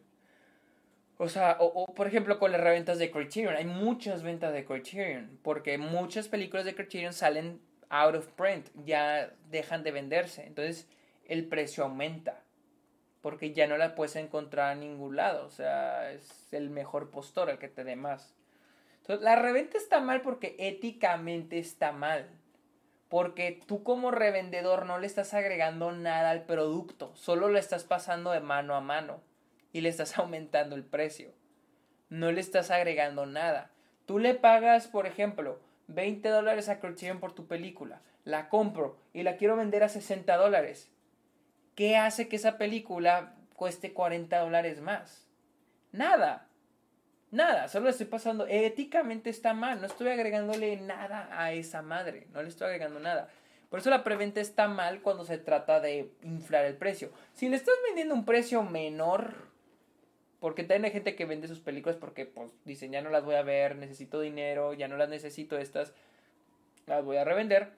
[1.18, 3.56] O sea, o, por ejemplo con las reventas de Criterion.
[3.56, 5.38] Hay muchas ventas de Criterion.
[5.42, 7.60] Porque muchas películas de Criterion salen
[7.90, 8.68] out of print.
[8.84, 10.46] Ya dejan de venderse.
[10.46, 10.88] Entonces
[11.26, 12.42] el precio aumenta.
[13.20, 15.46] Porque ya no la puedes encontrar en ningún lado.
[15.46, 18.36] O sea, es el mejor postor el que te dé más.
[19.06, 22.28] Entonces, la reventa está mal porque éticamente está mal.
[23.08, 27.14] Porque tú como revendedor no le estás agregando nada al producto.
[27.14, 29.20] Solo lo estás pasando de mano a mano
[29.72, 31.32] y le estás aumentando el precio.
[32.08, 33.70] No le estás agregando nada.
[34.06, 38.00] Tú le pagas, por ejemplo, 20 dólares a Criterion por tu película.
[38.24, 40.90] La compro y la quiero vender a 60 dólares.
[41.74, 45.28] ¿Qué hace que esa película cueste 40 dólares más?
[45.92, 46.48] Nada.
[47.30, 48.46] Nada, solo estoy pasando.
[48.46, 49.80] Éticamente está mal.
[49.80, 52.26] No estoy agregándole nada a esa madre.
[52.32, 53.28] No le estoy agregando nada.
[53.68, 57.10] Por eso la preventa está mal cuando se trata de inflar el precio.
[57.34, 59.45] Si le estás vendiendo un precio menor
[60.40, 63.36] porque también hay gente que vende sus películas porque pues dicen ya no las voy
[63.36, 65.92] a ver, necesito dinero, ya no las necesito estas,
[66.86, 67.70] las voy a revender.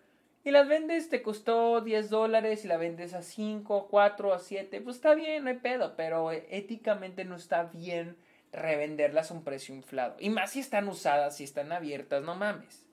[0.44, 4.38] Y las vendes, te costó 10 dólares y la vendes a 5, a 4, a
[4.38, 8.16] 7, pues está bien, no hay pedo, pero éticamente no está bien
[8.52, 10.16] revenderlas a un precio inflado.
[10.18, 12.86] Y más si están usadas, si están abiertas, no mames.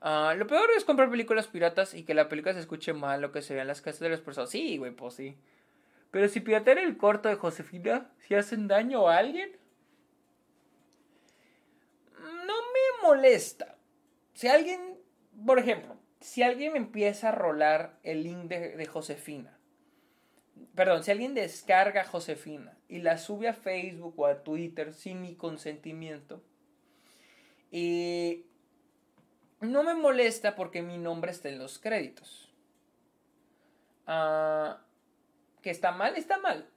[0.00, 3.32] Ah, lo peor es comprar películas piratas y que la película se escuche mal, lo
[3.32, 4.50] que se vea en las casas de las personas.
[4.50, 5.36] Sí, güey, pues sí.
[6.12, 9.50] Pero si piratean el corto de Josefina, si hacen daño a alguien,
[12.20, 13.78] no me molesta.
[14.34, 14.98] Si alguien,
[15.44, 19.58] por ejemplo, si alguien me empieza a rolar el link de, Josefina,
[20.74, 25.34] perdón, si alguien descarga Josefina y la sube a Facebook o a Twitter sin mi
[25.34, 26.44] consentimiento,
[27.70, 28.44] y
[29.62, 32.52] no me molesta porque mi nombre está en los créditos.
[34.06, 34.82] Ah
[35.62, 36.68] que está mal, está mal.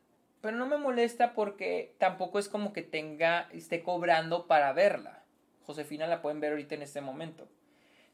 [0.42, 5.24] Pero no me molesta porque tampoco es como que tenga, esté cobrando para verla.
[5.66, 7.48] Josefina la pueden ver ahorita en este momento.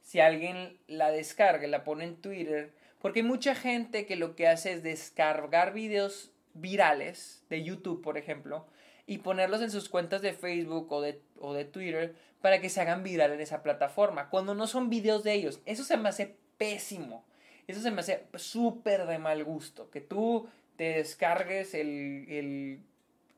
[0.01, 4.47] Si alguien la descarga, la pone en Twitter, porque hay mucha gente que lo que
[4.47, 8.65] hace es descargar videos virales de YouTube, por ejemplo,
[9.05, 12.82] y ponerlos en sus cuentas de Facebook o de, o de Twitter para que se
[12.82, 15.61] hagan viral en esa plataforma, cuando no son videos de ellos.
[15.65, 17.26] Eso se me hace pésimo.
[17.67, 19.89] Eso se me hace súper de mal gusto.
[19.91, 20.47] Que tú
[20.82, 22.79] te descargues el, el,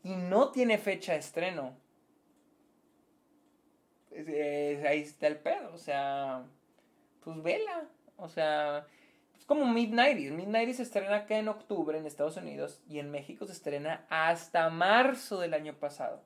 [0.04, 1.76] y no tiene fecha de estreno,
[4.14, 5.72] ahí está el pedo.
[5.74, 6.44] O sea,
[7.24, 7.88] pues vela.
[8.16, 8.86] O sea,
[9.36, 10.30] es como Midnight.
[10.30, 14.70] Midnight se estrena acá en octubre en Estados Unidos y en México se estrena hasta
[14.70, 16.22] marzo del año pasado.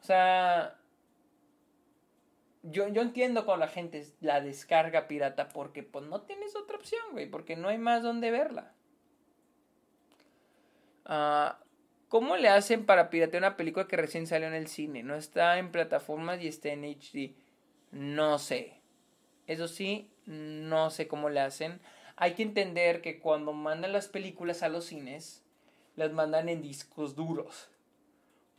[0.00, 0.77] O sea,
[2.70, 7.02] yo, yo entiendo con la gente la descarga pirata porque pues no tienes otra opción,
[7.12, 8.74] güey, porque no hay más donde verla.
[11.04, 11.58] Ah,
[12.08, 15.02] ¿Cómo le hacen para piratear una película que recién salió en el cine?
[15.02, 17.34] No está en plataformas y está en HD.
[17.90, 18.80] No sé.
[19.46, 21.80] Eso sí, no sé cómo le hacen.
[22.16, 25.44] Hay que entender que cuando mandan las películas a los cines,
[25.96, 27.68] las mandan en discos duros.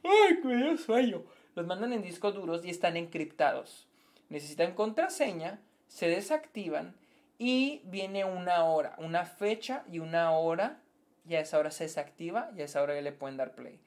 [0.04, 1.24] ¡Ay, qué sueño!
[1.56, 3.89] Los mandan en discos duros y están encriptados.
[4.30, 6.96] Necesitan contraseña, se desactivan
[7.38, 10.82] y viene una hora, una fecha y una hora.
[11.28, 13.80] Y a esa hora se desactiva y a esa hora ya le pueden dar play.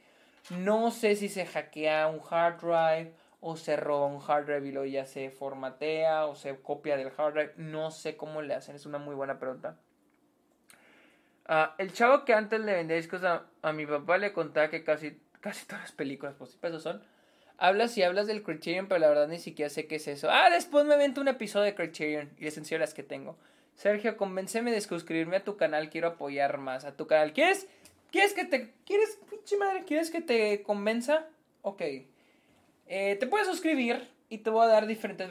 [0.51, 4.73] No sé si se hackea un hard drive o se roba un hard drive y
[4.73, 7.53] luego ya se formatea o se copia del hard drive.
[7.57, 9.79] No sé cómo le hacen, es una muy buena pregunta.
[11.47, 15.21] Ah, el chavo que antes le vendía discos a, mi papá le contaba que casi,
[15.41, 17.03] casi todas las películas posibles son.
[17.59, 20.29] Hablas y hablas del Criterion, pero la verdad ni siquiera sé qué es eso.
[20.31, 23.37] Ah, después me vento un episodio de Criterion y les enseño que tengo.
[23.75, 27.33] Sergio, convénceme de suscribirme a tu canal, quiero apoyar más a tu canal.
[27.33, 27.67] ¿Quieres
[28.13, 28.71] ¿Quieres que te...
[28.85, 29.85] ¿Quieres, pinche madre?
[29.85, 31.27] ¿Quieres que te convenza?
[31.63, 31.81] Ok.
[32.87, 35.29] Eh, te puedes suscribir y te voy a dar diferentes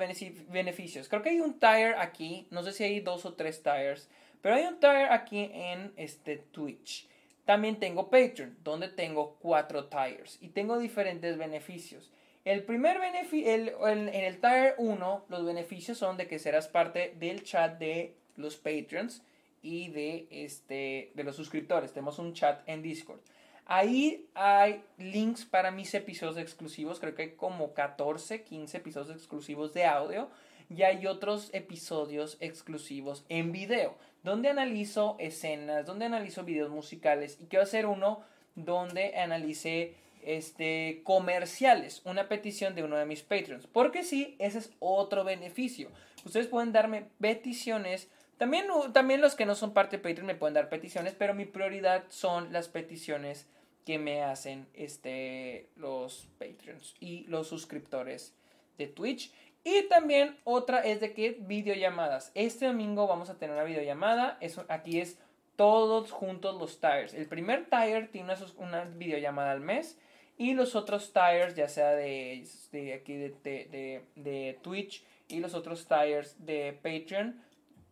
[0.49, 1.07] beneficios.
[1.07, 2.47] Creo que hay un tire aquí.
[2.49, 4.09] No sé si hay dos o tres tires.
[4.41, 7.07] Pero hay un tire aquí en este Twitch.
[7.51, 10.37] También tengo Patreon, donde tengo cuatro tires.
[10.39, 12.09] Y tengo diferentes beneficios.
[12.45, 17.43] El primer beneficio, en el Tire 1, los beneficios son de que serás parte del
[17.43, 19.21] chat de los Patreons
[19.61, 21.91] y de, este, de los suscriptores.
[21.91, 23.19] Tenemos un chat en Discord.
[23.65, 27.01] Ahí hay links para mis episodios exclusivos.
[27.01, 30.29] Creo que hay como 14, 15 episodios exclusivos de audio.
[30.69, 33.97] Y hay otros episodios exclusivos en video.
[34.23, 37.37] Donde analizo escenas, donde analizo videos musicales.
[37.39, 38.21] Y quiero hacer uno
[38.55, 42.01] donde analice este, comerciales.
[42.05, 43.67] Una petición de uno de mis Patreons.
[43.67, 45.89] Porque sí, ese es otro beneficio.
[46.23, 48.09] Ustedes pueden darme peticiones
[48.41, 51.45] también, también los que no son parte de Patreon me pueden dar peticiones, pero mi
[51.45, 53.45] prioridad son las peticiones
[53.85, 58.33] que me hacen este, los Patreons y los suscriptores
[58.79, 59.31] de Twitch.
[59.63, 62.31] Y también otra es de que videollamadas.
[62.33, 64.37] Este domingo vamos a tener una videollamada.
[64.41, 65.19] Eso, aquí es
[65.55, 67.13] todos juntos los tires.
[67.13, 69.99] El primer tire tiene una, una videollamada al mes.
[70.37, 75.53] Y los otros tires, ya sea de, de aquí de, de, de Twitch y los
[75.53, 77.39] otros tires de Patreon,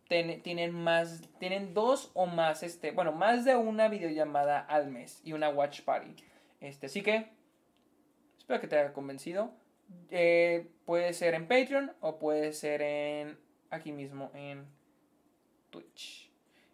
[0.08, 5.34] tienen más, tienen dos o más, este, bueno, más de una videollamada al mes y
[5.34, 6.16] una watch party.
[6.60, 7.28] Este, así que,
[8.36, 9.52] espero que te haya convencido.
[10.10, 13.38] Eh, puede ser en Patreon o puede ser en,
[13.70, 14.66] aquí mismo en
[15.70, 16.30] Twitch.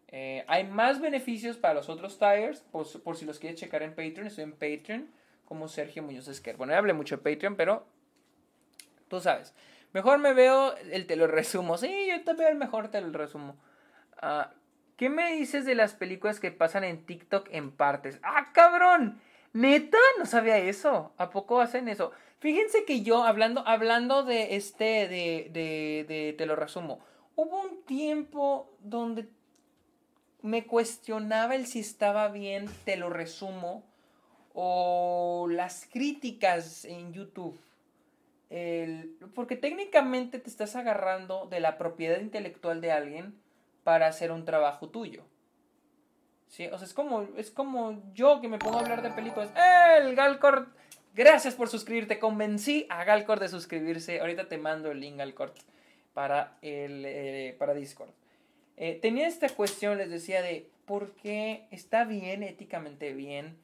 [0.08, 4.26] Eh, hay más beneficios para los otros tires, por, si los quieres checar en Patreon,
[4.26, 5.10] estoy en Patreon
[5.44, 6.56] como Sergio Muñoz Esquer.
[6.56, 7.86] Bueno, ya hablé mucho de Patreon, pero
[9.08, 9.54] tú sabes.
[9.92, 11.76] Mejor me veo el te lo resumo.
[11.78, 13.56] Sí, yo también el mejor te lo resumo.
[14.18, 14.52] Ah,
[14.96, 18.18] ¿Qué me dices de las películas que pasan en TikTok en partes?
[18.22, 19.20] ¡Ah, cabrón!
[19.52, 19.98] ¿Neta?
[20.18, 21.12] No sabía eso.
[21.18, 22.12] ¿A poco hacen eso?
[22.46, 27.00] Fíjense que yo, hablando, hablando de este, de, de, de, te lo resumo,
[27.34, 29.28] hubo un tiempo donde
[30.42, 33.82] me cuestionaba el si estaba bien, te lo resumo,
[34.54, 37.58] o las críticas en YouTube
[39.34, 43.34] porque técnicamente te estás agarrando de la propiedad intelectual de alguien
[43.82, 45.24] para hacer un trabajo tuyo.
[46.46, 46.68] ¿Sí?
[46.68, 49.50] O sea, es como, es como yo que me pongo a hablar de películas.
[49.98, 50.68] ¡El Galcord!
[51.16, 52.18] Gracias por suscribirte.
[52.18, 54.20] Convencí a Galcord de suscribirse.
[54.20, 55.52] Ahorita te mando el link Galcord
[56.12, 58.10] para, el, eh, para Discord.
[58.76, 63.56] Eh, tenía esta cuestión, les decía, de por qué está bien, éticamente bien,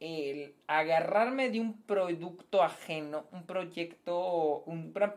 [0.00, 4.64] el agarrarme de un producto ajeno, un proyecto,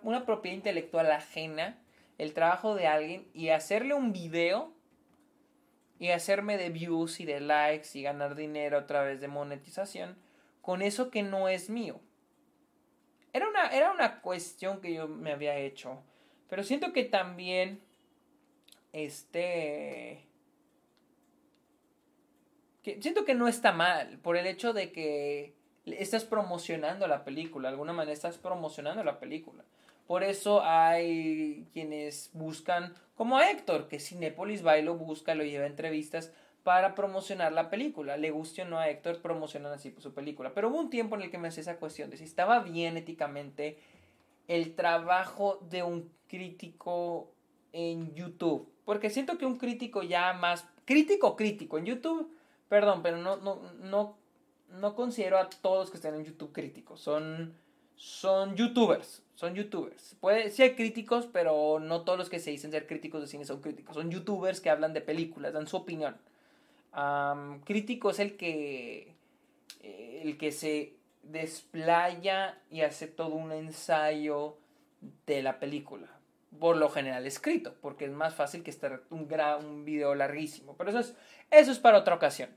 [0.03, 1.79] una propiedad intelectual ajena,
[2.19, 4.71] el trabajo de alguien y hacerle un video
[5.97, 10.15] y hacerme de views y de likes y ganar dinero a través de monetización
[10.63, 11.99] con eso que no es mío.
[13.33, 16.01] Era una, era una cuestión que yo me había hecho,
[16.49, 17.81] pero siento que también
[18.93, 20.25] este
[22.81, 25.53] siento que no está mal por el hecho de que
[25.85, 29.65] estás promocionando la película, de alguna manera estás promocionando la película.
[30.07, 35.43] Por eso hay quienes buscan, como a Héctor, que Cinepolis va y lo busca, lo
[35.43, 36.31] lleva a entrevistas
[36.63, 38.17] para promocionar la película.
[38.17, 40.53] Le guste o no a Héctor, promocionan así su película.
[40.53, 42.97] Pero hubo un tiempo en el que me hacía esa cuestión de si estaba bien
[42.97, 43.79] éticamente
[44.47, 47.31] el trabajo de un crítico
[47.71, 48.69] en YouTube.
[48.85, 50.67] Porque siento que un crítico ya más...
[50.85, 51.77] Crítico, crítico.
[51.77, 52.29] En YouTube
[52.73, 54.17] Perdón, pero no, no, no,
[54.69, 57.01] no considero a todos que estén en YouTube críticos.
[57.01, 57.53] Son,
[57.95, 59.21] son youtubers.
[59.35, 60.15] Son youtubers.
[60.19, 63.45] Puede, sí hay críticos, pero no todos los que se dicen ser críticos de cine
[63.45, 63.93] son críticos.
[63.93, 66.17] Son youtubers que hablan de películas, dan su opinión.
[67.63, 69.15] Crítico es el que,
[69.81, 74.57] el que se desplaya y hace todo un ensayo
[75.25, 76.07] de la película.
[76.59, 80.77] por lo general escrito, porque es más fácil que estar un, video larguísimo.
[80.77, 81.15] Pero eso es,
[81.49, 82.49] eso es para otra ocasión.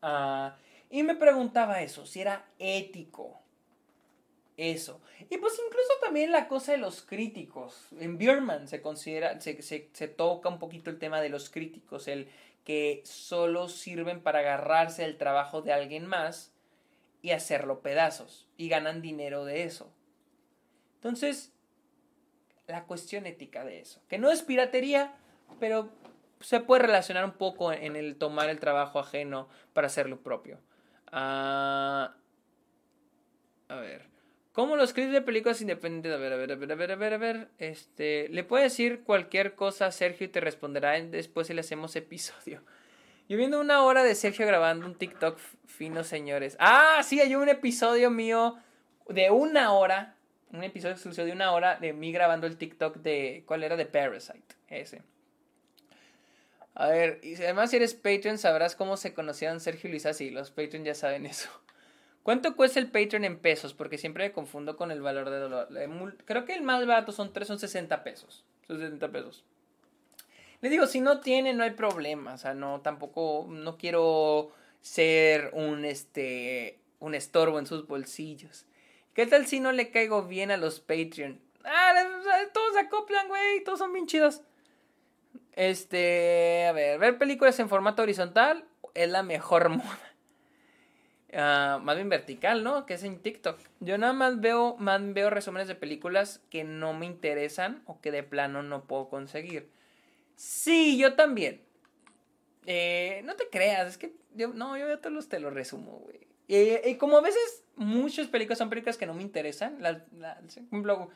[0.00, 0.56] Ah,
[0.90, 3.44] y me preguntaba eso, si era ético
[4.56, 5.00] eso.
[5.30, 7.88] Y pues incluso también la cosa de los críticos.
[7.98, 12.28] En Bierman se considera, se, se, toca un poquito el tema de los críticos, el
[12.64, 16.52] que solo sirven para agarrarse del trabajo de alguien más
[17.22, 19.92] y hacerlo pedazos y ganan dinero de eso.
[20.96, 21.52] Entonces,
[22.66, 25.14] la cuestión ética de eso, que no es piratería,
[25.60, 25.90] pero
[26.40, 30.58] se puede relacionar un poco en el tomar el trabajo ajeno para hacer lo propio.
[31.12, 32.14] Ah,
[33.68, 34.13] a ver.
[34.54, 36.12] ¿Cómo los clips de películas independientes?
[36.12, 37.48] A ver, a ver, a ver, a ver, a ver, a ver.
[37.58, 41.96] Este, le puedo decir cualquier cosa a Sergio y te responderá después si le hacemos
[41.96, 42.62] episodio.
[43.28, 46.56] Yo viendo una hora de Sergio grabando un TikTok fino, señores.
[46.60, 48.56] Ah, sí, hay un episodio mío
[49.08, 50.14] de una hora.
[50.52, 53.42] Un episodio exclusivo de una hora de mí grabando el TikTok de.
[53.46, 53.76] ¿Cuál era?
[53.76, 54.54] De Parasite.
[54.68, 55.02] Ese.
[56.74, 60.12] A ver, y además si eres Patreon sabrás cómo se conocieron Sergio y Luisa.
[60.12, 61.50] Sí, los Patreon ya saben eso.
[62.24, 63.74] ¿Cuánto cuesta el Patreon en pesos?
[63.74, 65.68] Porque siempre me confundo con el valor de dólar.
[66.24, 68.46] Creo que el más barato son 3, son 60 pesos.
[68.66, 69.44] 60 pesos.
[70.62, 72.32] Le digo, si no tiene, no hay problema.
[72.32, 78.64] O sea, no, tampoco, no quiero ser un, este, un estorbo en sus bolsillos.
[79.12, 81.38] ¿Qué tal si no le caigo bien a los Patreon?
[81.62, 81.92] Ah,
[82.54, 84.40] todos se acoplan, güey, todos son bien chidos.
[85.52, 88.64] Este, a ver, ver películas en formato horizontal
[88.94, 90.13] es la mejor moda.
[91.36, 92.86] Ah, más bien vertical, ¿no?
[92.86, 93.58] Que es en TikTok.
[93.80, 98.12] Yo nada más veo, más veo resúmenes de películas que no me interesan o que
[98.12, 99.68] de plano no puedo conseguir.
[100.36, 101.60] Sí, yo también.
[102.66, 106.26] Eh, no te creas, es que yo, no, yo todos los te lo resumo, güey.
[106.46, 110.04] Y, como a veces muchas películas son películas que no me interesan, la,
[110.46, 111.10] ejemplo,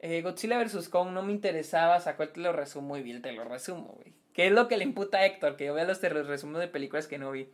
[0.00, 0.88] eh, Godzilla vs.
[0.88, 4.12] Kong no me interesaba, sacó el te lo resumo y bien te lo resumo, güey.
[4.32, 5.56] ¿Qué es lo que le imputa a Héctor?
[5.56, 7.48] Que yo vea los te los resumo de películas que no vi.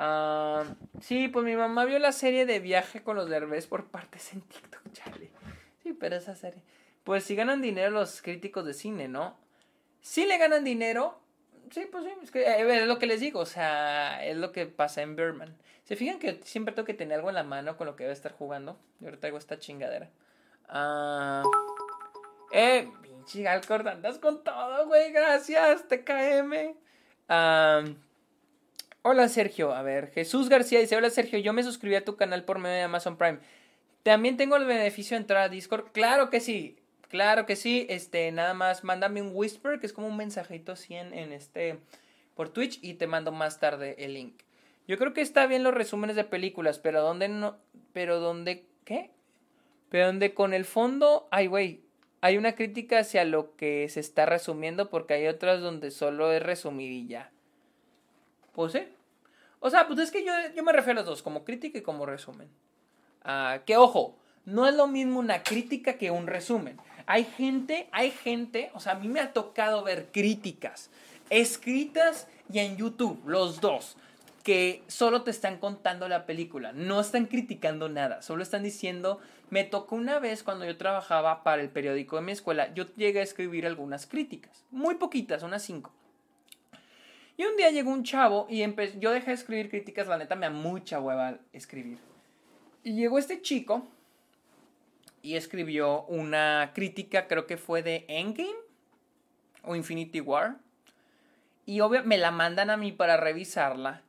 [0.00, 0.62] Ah,
[1.00, 4.42] sí, pues mi mamá vio la serie de viaje con los derbés por partes en
[4.42, 5.30] TikTok, chale.
[5.82, 6.62] Sí, pero esa serie.
[7.02, 9.36] Pues si ganan dinero los críticos de cine, ¿no?
[10.00, 11.18] Si le ganan dinero,
[11.72, 15.02] sí, pues sí, es, eh, lo que les digo, o sea, es lo que pasa
[15.02, 15.56] en Birdman.
[15.82, 18.10] ¿Se fijan que siempre tengo que tener algo en la mano con lo que voy
[18.10, 18.78] a estar jugando?
[19.00, 20.10] Yo ahora traigo esta chingadera.
[20.68, 21.42] Ah.
[22.52, 26.76] Eh, pinche Alcor, andas con todo, güey, gracias, TKM.
[27.28, 27.82] Ah.
[29.02, 32.44] Hola Sergio, a ver, Jesús García dice, hola Sergio, yo me suscribí a tu canal
[32.44, 33.38] por medio de Amazon Prime.
[34.02, 35.92] También tengo el beneficio de entrar a Discord.
[35.92, 36.76] Claro que sí,
[37.08, 37.86] claro que sí.
[37.88, 41.78] Este, nada más mándame un whisper, que es como un mensajito así en, este
[42.34, 44.42] por Twitch y te mando más tarde el link.
[44.88, 47.56] Yo creo que está bien los resúmenes de películas, pero donde no,
[47.92, 49.10] pero donde ¿qué?
[49.90, 51.82] Pero donde con el fondo, ay güey,
[52.20, 56.42] hay una crítica hacia lo que se está resumiendo porque hay otras donde solo es
[56.42, 57.30] resumir y ya.
[58.58, 58.76] Pues.
[59.60, 61.82] O sea, pues es que yo, yo me refiero a los dos, como crítica y
[61.82, 62.48] como resumen.
[63.22, 66.76] Ah, que ojo, no es lo mismo una crítica que un resumen.
[67.06, 70.90] Hay gente, hay gente, o sea, a mí me ha tocado ver críticas
[71.30, 73.96] escritas y en YouTube, los dos,
[74.42, 79.62] que solo te están contando la película, no están criticando nada, solo están diciendo, me
[79.62, 83.24] tocó una vez cuando yo trabajaba para el periódico de mi escuela, yo llegué a
[83.24, 85.92] escribir algunas críticas, muy poquitas, unas cinco.
[87.38, 88.66] Y un día llegó un chavo y
[88.98, 91.98] yo dejé de escribir críticas, la neta me da mucha hueva escribir.
[92.82, 93.86] Y llegó este chico
[95.22, 98.56] y escribió una crítica, creo que fue de Endgame
[99.62, 100.56] o Infinity War.
[101.64, 104.02] Y obvio, me la mandan a mí para revisarla.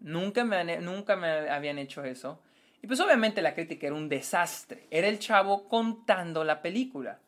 [0.00, 2.38] Nunca nunca me habían hecho eso.
[2.82, 4.86] Y pues obviamente la crítica era un desastre.
[4.90, 7.18] Era el chavo contando la película.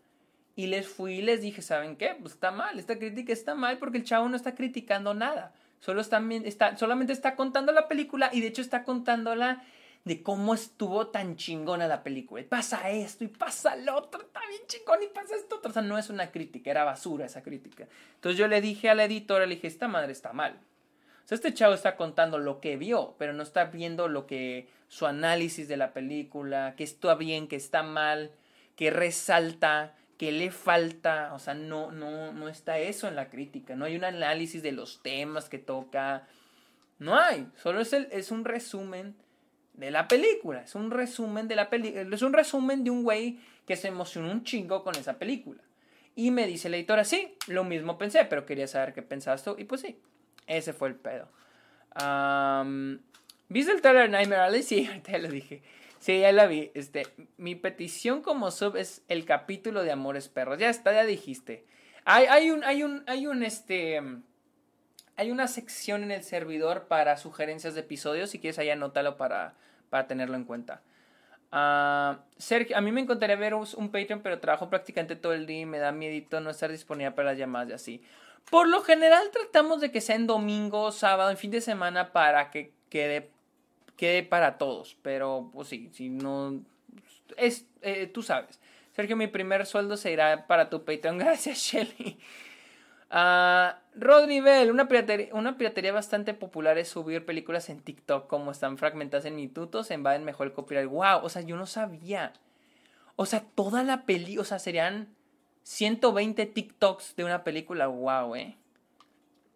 [0.57, 2.17] Y les fui y les dije, ¿saben qué?
[2.19, 5.55] Pues está mal, esta crítica está mal porque el chavo no está criticando nada.
[5.81, 9.63] Solo está, está, solamente está contando la película y de hecho está contándola
[10.07, 12.43] de cómo estuvo tan chingona la película.
[12.49, 15.71] Pasa esto y pasa lo otro, está bien chingón y pasa esto otro.
[15.71, 17.87] O sea, no es una crítica, era basura esa crítica.
[18.15, 20.61] Entonces yo le dije a la editora, le dije, esta madre está mal.
[21.25, 24.69] O sea, este chavo está contando lo que vio, pero no está viendo lo que
[24.87, 28.31] su análisis de la película, que está bien, que está mal,
[28.77, 31.35] que resalta, ¿Qué le falta?
[31.35, 33.77] O sea, no, no, no está eso en la crítica.
[33.77, 36.27] No hay un análisis de los temas que toca.
[36.99, 37.47] No hay.
[37.63, 39.15] Solo es, el, es un resumen
[39.75, 40.63] de la película.
[40.63, 42.15] Es un resumen de la película.
[42.15, 45.63] Es un resumen de un güey que se emocionó un chingo con esa película.
[46.15, 49.55] Y me dice la editora, sí, lo mismo pensé, pero quería saber qué pensabas tú.
[49.59, 49.99] Y pues sí,
[50.47, 51.29] ese fue el pedo.
[53.49, 54.63] ¿Viste el trailer Nightmare Alley?
[54.63, 55.63] Sí, te lo dije.
[56.07, 56.71] Sí, ya la vi.
[56.75, 57.05] Este,
[57.37, 60.57] mi petición como sub es el capítulo de Amores Perros.
[60.57, 61.67] Ya está, ya dijiste.
[62.05, 64.01] Hay, hay un, hay un, hay un, este,
[65.17, 68.31] hay una sección en el servidor para sugerencias de episodios.
[68.31, 69.55] Si quieres, ahí anótalo para,
[69.91, 70.81] para tenerlo en cuenta.
[71.51, 75.63] Uh, Sergio, a mí me encantaría ver un, Patreon, pero trabajo prácticamente todo el día
[75.63, 78.03] y me da miedito no estar disponible para las llamadas y así.
[78.49, 82.53] Por lo general tratamos de que sea en domingo, sábado, en fin de semana para
[82.53, 83.33] que quede,
[83.97, 84.97] quede para todos.
[85.03, 86.61] Pero pues sí, si no...
[87.37, 88.61] Es, eh, tú sabes.
[88.93, 91.19] Sergio, mi primer sueldo se irá para tu Patreon.
[91.19, 92.19] Gracias, Shelly.
[93.11, 98.51] Uh, Rodney Bell, una piratería, una piratería bastante popular es subir películas en TikTok, como
[98.51, 100.89] están fragmentadas en minutos, en invaden mejor el copyright.
[100.89, 102.33] Wow, o sea, yo no sabía.
[103.15, 105.15] O sea, toda la peli, o sea, serían
[105.63, 107.87] 120 TikToks de una película.
[107.87, 108.57] Wow, eh.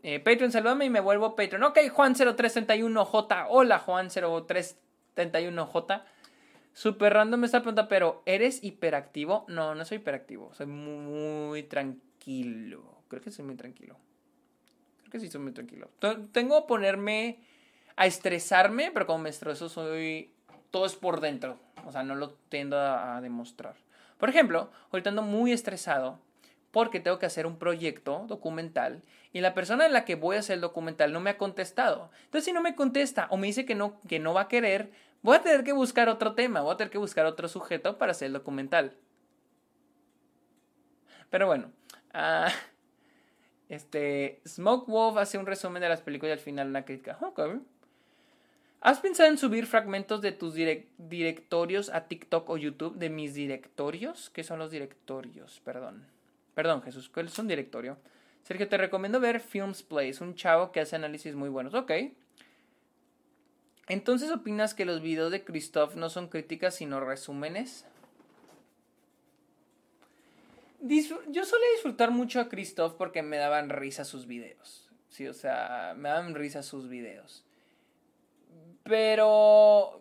[0.03, 1.63] Eh Patreon, saludame y me vuelvo Patreon.
[1.65, 3.47] Ok, Juan0331J.
[3.49, 6.03] Hola, Juan0331J.
[6.73, 9.45] Super random esta pregunta, pero ¿eres hiperactivo?
[9.49, 10.55] No, no soy hiperactivo.
[10.55, 13.03] Soy muy tranquilo.
[13.09, 13.97] Creo que soy muy tranquilo.
[15.01, 15.91] Creo que sí soy muy tranquilo.
[16.33, 17.41] Tengo que ponerme
[17.97, 20.33] a estresarme, pero como me estreso soy...
[20.71, 21.59] Todo es por dentro.
[21.85, 23.75] O sea, no lo tiendo a, demostrar.
[24.19, 26.21] Por ejemplo, ahorita ando muy estresado
[26.71, 29.03] porque tengo que hacer un proyecto documental
[29.33, 32.11] y la persona en la que voy a hacer el documental no me ha contestado.
[32.25, 34.91] Entonces, si no me contesta o me dice que no, que no va a querer,
[35.23, 38.13] voy a tener que buscar otro tema, voy a tener que buscar otro sujeto para
[38.13, 38.97] hacer el documental.
[41.31, 41.71] Pero bueno,
[42.15, 42.51] uh,
[43.69, 47.17] este, Smoke Wolf hace un resumen de las películas y al final una crítica.
[48.81, 52.97] ¿Has pensado en subir fragmentos de tus directorios a TikTok o YouTube?
[52.97, 54.31] ¿De mis directorios?
[54.31, 55.61] ¿Qué son los directorios?
[55.65, 56.07] Perdón.
[56.55, 57.99] Perdón, Jesús, ¿cuál es un directorio?
[58.43, 61.75] Sergio, te recomiendo ver Films Place, un chavo que hace análisis muy buenos.
[61.75, 61.93] Ok.
[63.89, 67.87] Entonces, ¿opinas que los videos de Christoph no son críticas sino resúmenes?
[70.83, 74.89] yo solía disfrutar mucho a Christoph porque me daban risa sus videos.
[75.09, 77.45] Sí, o sea, me daban risa sus videos.
[78.85, 80.01] Pero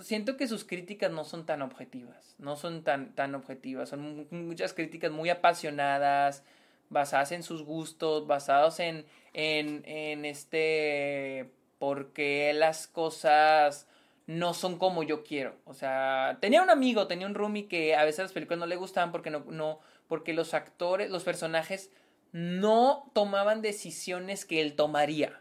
[0.00, 2.34] siento que sus críticas no son tan objetivas.
[2.38, 3.88] No son tan, tan objetivas.
[3.88, 6.44] Son muchas críticas muy apasionadas,
[6.90, 11.50] basadas en sus gustos, basados en, en, en este.
[11.78, 13.88] porque las cosas
[14.26, 15.56] no son como yo quiero.
[15.64, 18.76] O sea, tenía un amigo, tenía un roomie que a veces las películas no le
[18.76, 21.90] gustaban porque no, no, porque los actores, los personajes
[22.32, 25.40] no tomaban decisiones que él tomaría.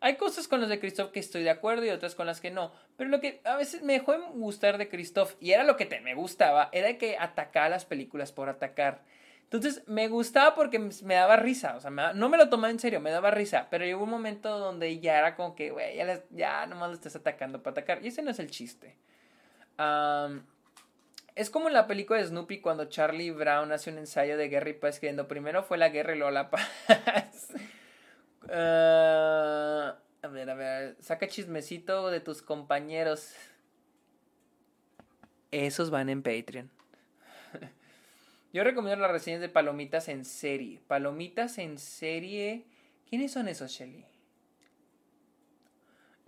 [0.00, 2.50] Hay cosas con las de Christoph que estoy de acuerdo y otras con las que
[2.50, 2.72] no.
[2.96, 5.86] Pero lo que a veces me dejó de gustar de Christoph, y era lo que
[5.86, 9.02] te, me gustaba, era que atacaba las películas por atacar.
[9.50, 13.00] Entonces me gustaba porque me daba risa, o sea, no me lo tomaba en serio,
[13.00, 16.66] me daba risa, pero llegó un momento donde ya era como que, güey, ya, ya
[16.66, 18.98] nomás lo estás atacando para atacar, y ese no es el chiste.
[21.34, 24.68] Es como en la película de Snoopy cuando Charlie Brown hace un ensayo de guerra
[24.68, 27.48] y paz escribiendo primero fue la guerra y luego la paz.
[28.50, 33.34] Ah, a ver, a ver, saca chismecito de tus compañeros.
[35.52, 36.70] Esos van en Patreon.
[38.52, 40.80] Yo recomiendo las reseñas de palomitas en serie.
[40.86, 42.64] Palomitas en serie.
[43.08, 44.04] ¿Quiénes son esos, Shelly?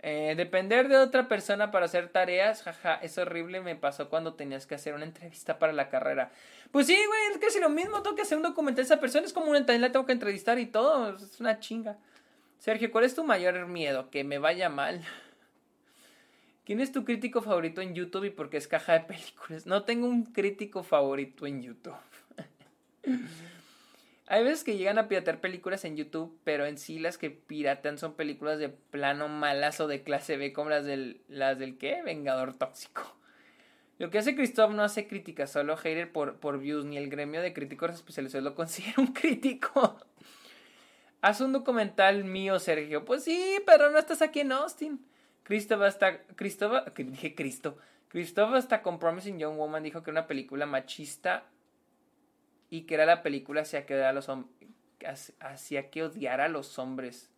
[0.03, 4.65] Eh, depender de otra persona para hacer tareas, jaja, es horrible, me pasó cuando tenías
[4.65, 6.31] que hacer una entrevista para la carrera.
[6.71, 9.33] Pues sí, güey, es casi lo mismo, tengo que hacer un documental esa persona, es
[9.33, 11.97] como una la tengo que entrevistar y todo, es una chinga.
[12.57, 14.09] Sergio, ¿cuál es tu mayor miedo?
[14.09, 15.03] Que me vaya mal.
[16.65, 19.65] ¿Quién es tu crítico favorito en YouTube y por qué es caja de películas?
[19.65, 21.95] No tengo un crítico favorito en YouTube.
[24.27, 27.97] Hay veces que llegan a piratear películas en YouTube, pero en sí las que piratean
[27.97, 32.01] son películas de plano malas o de clase B, como las del, las del ¿qué?
[32.01, 33.01] Vengador tóxico.
[33.97, 37.41] Lo que hace Christoph no hace crítica, solo hater por, por views, ni el gremio
[37.41, 39.97] de críticos especializados lo considera un crítico.
[41.19, 43.03] Haz un documental mío, Sergio.
[43.03, 45.05] Pues sí, pero no estás aquí en Austin.
[45.43, 46.19] Christoph hasta.
[46.35, 46.87] Christoph.
[46.95, 47.77] Dije Cristo.
[48.09, 51.45] Christoph hasta con Promising Young Woman dijo que era una película machista
[52.69, 54.29] y que era la película hacia que, a los
[55.39, 57.31] hacia odiara a los hombres.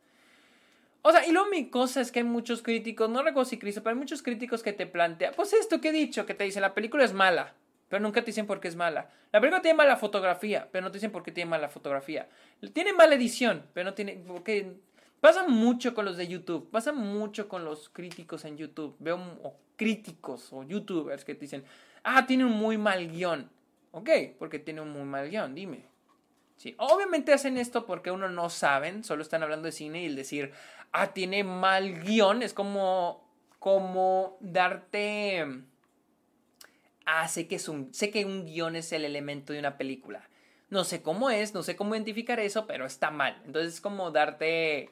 [1.01, 3.83] O sea, y luego mi cosa es que hay muchos críticos, no recuerdo si Cristo,
[3.83, 6.61] pero hay muchos críticos que te plantean, pues esto que he dicho, que te dicen,
[6.61, 7.53] la película es mala,
[7.89, 9.09] pero nunca te dicen por qué es mala.
[9.31, 12.29] La película tiene mala fotografía, pero no te dicen por qué tiene mala fotografía.
[12.71, 14.77] Tiene mala edición, pero no tiene, porque
[15.23, 18.93] pasa mucho con los de YouTube, pasa mucho con los críticos en YouTube.
[18.99, 19.17] Veo
[19.77, 21.63] críticos o youtubers que te dicen,
[22.03, 23.49] ah, tiene un muy mal guion.
[23.91, 25.85] Ok, porque tiene un muy mal guion, dime.
[26.57, 30.17] Sí, obviamente hacen esto porque uno no saben, solo están hablando de cine y el
[30.17, 30.51] decir,
[30.91, 33.25] ah, tiene mal guion, es como,
[33.59, 35.45] como darte...
[37.05, 40.27] Ah, sé que, es un, sé que un guion es el elemento de una película.
[40.69, 43.41] No sé cómo es, no sé cómo identificar eso, pero está mal.
[43.45, 44.89] Entonces es como darte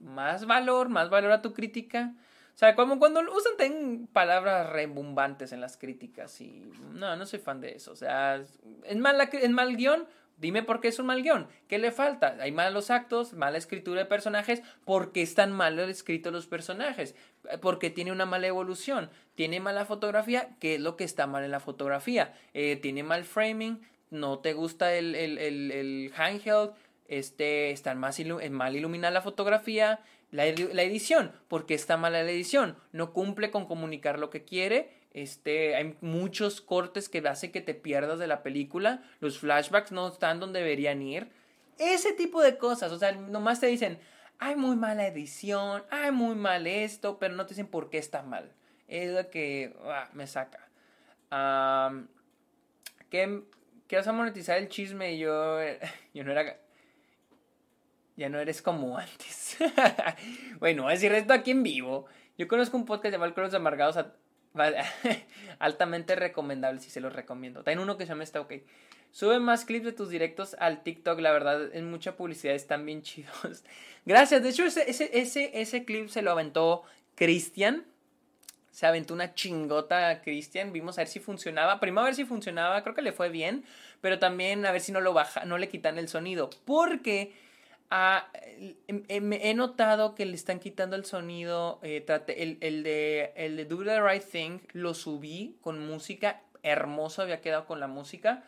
[0.00, 2.14] más valor, más valor a tu crítica.
[2.54, 7.60] O sea, como cuando usan palabras rebumbantes en las críticas y no, no soy fan
[7.60, 7.92] de eso.
[7.92, 10.06] O sea, es mal, es mal guion,
[10.40, 11.48] Dime por qué es un mal guion.
[11.68, 12.38] ¿Qué le falta?
[12.40, 14.62] Hay malos actos, mala escritura de personajes.
[14.86, 17.14] ¿Por qué están mal escritos los personajes?
[17.60, 19.10] Porque tiene una mala evolución.
[19.34, 20.56] Tiene mala fotografía.
[20.58, 22.32] ¿Qué es lo que está mal en la fotografía?
[22.54, 23.82] Eh, tiene mal framing.
[24.08, 26.72] No te gusta el, el, el, handheld.
[27.10, 28.18] Este, está más
[28.50, 30.00] mal iluminada la fotografía.
[30.30, 31.32] La, la edición.
[31.48, 32.76] ¿Por qué está mala la edición?
[32.92, 37.74] No cumple con comunicar lo que quiere este, hay muchos cortes que hacen que te
[37.74, 39.02] pierdas de la película.
[39.20, 41.28] Los flashbacks no están donde deberían ir.
[41.78, 42.92] Ese tipo de cosas.
[42.92, 43.98] O sea, nomás te dicen,
[44.38, 48.22] hay muy mala edición, hay muy mal esto, pero no te dicen por qué está
[48.22, 48.52] mal.
[48.86, 50.68] Es lo que ah, me saca.
[53.08, 53.42] ¿qué,
[53.86, 55.18] ¿Qué vas a monetizar el chisme?
[55.18, 55.58] Yo,
[56.14, 56.58] yo no era...
[58.20, 59.56] Ya no eres como antes.
[60.58, 62.04] bueno, voy a decir esto aquí en vivo.
[62.36, 63.96] Yo conozco un podcast llamado Cronos Amargados
[65.58, 67.62] altamente recomendable, si se los recomiendo.
[67.62, 68.56] También uno que se llama Está OK.
[69.10, 73.00] Sube más clips de tus directos al TikTok, la verdad, en mucha publicidad están bien
[73.00, 73.64] chidos.
[74.04, 76.82] Gracias, de hecho ese, ese, ese, ese clip se lo aventó
[77.14, 77.86] Cristian.
[78.70, 81.80] Se aventó una chingota Cristian, vimos a ver si funcionaba.
[81.80, 83.64] Primero a ver si funcionaba, creo que le fue bien,
[84.02, 87.32] pero también a ver si no lo baja, no le quitan el sonido, porque
[87.90, 91.80] Em, em, he notado que le están quitando el sonido.
[91.82, 96.42] Eh, el, de, Do the Right Thing lo subí con música.
[96.62, 98.44] Hermoso había quedado con la música.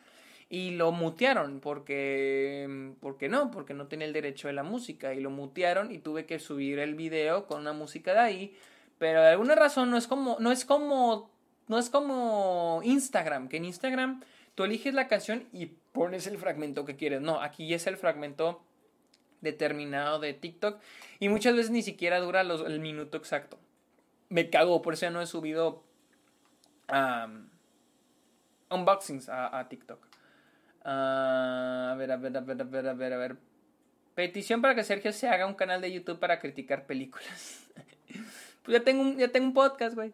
[0.49, 2.93] Y lo mutearon porque...
[3.01, 5.15] porque no, porque no tenía el derecho de la música.
[5.15, 8.57] Y lo mutearon y tuve que subir el video con una música de ahí.
[8.99, 10.37] Pero de alguna razón no es como...
[10.39, 11.31] No es como...
[11.69, 13.49] No es como Instagram.
[13.49, 14.23] Que en Instagram
[14.55, 17.23] tú eliges la canción y pones el fragmento que quieres.
[17.23, 18.63] No, aquí es el fragmento
[19.43, 20.81] determinado de TikTok
[21.21, 23.59] y muchas veces ni siquiera dura el minuto exacto.
[24.31, 25.85] Me cago, por eso ya no he subido
[28.71, 30.07] unboxings a, TikTok.
[30.85, 33.37] Ah, a ver, a ver, a ver, a ver, a ver, a ver.
[34.15, 37.71] Petición para que Sergio se haga un canal de YouTube para criticar películas.
[38.63, 40.13] pues ya tengo un, ya tengo un podcast, güey.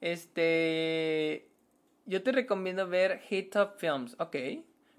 [0.00, 1.48] Este.
[2.06, 4.16] Yo te recomiendo ver Hit Top Films.
[4.18, 4.36] Ok.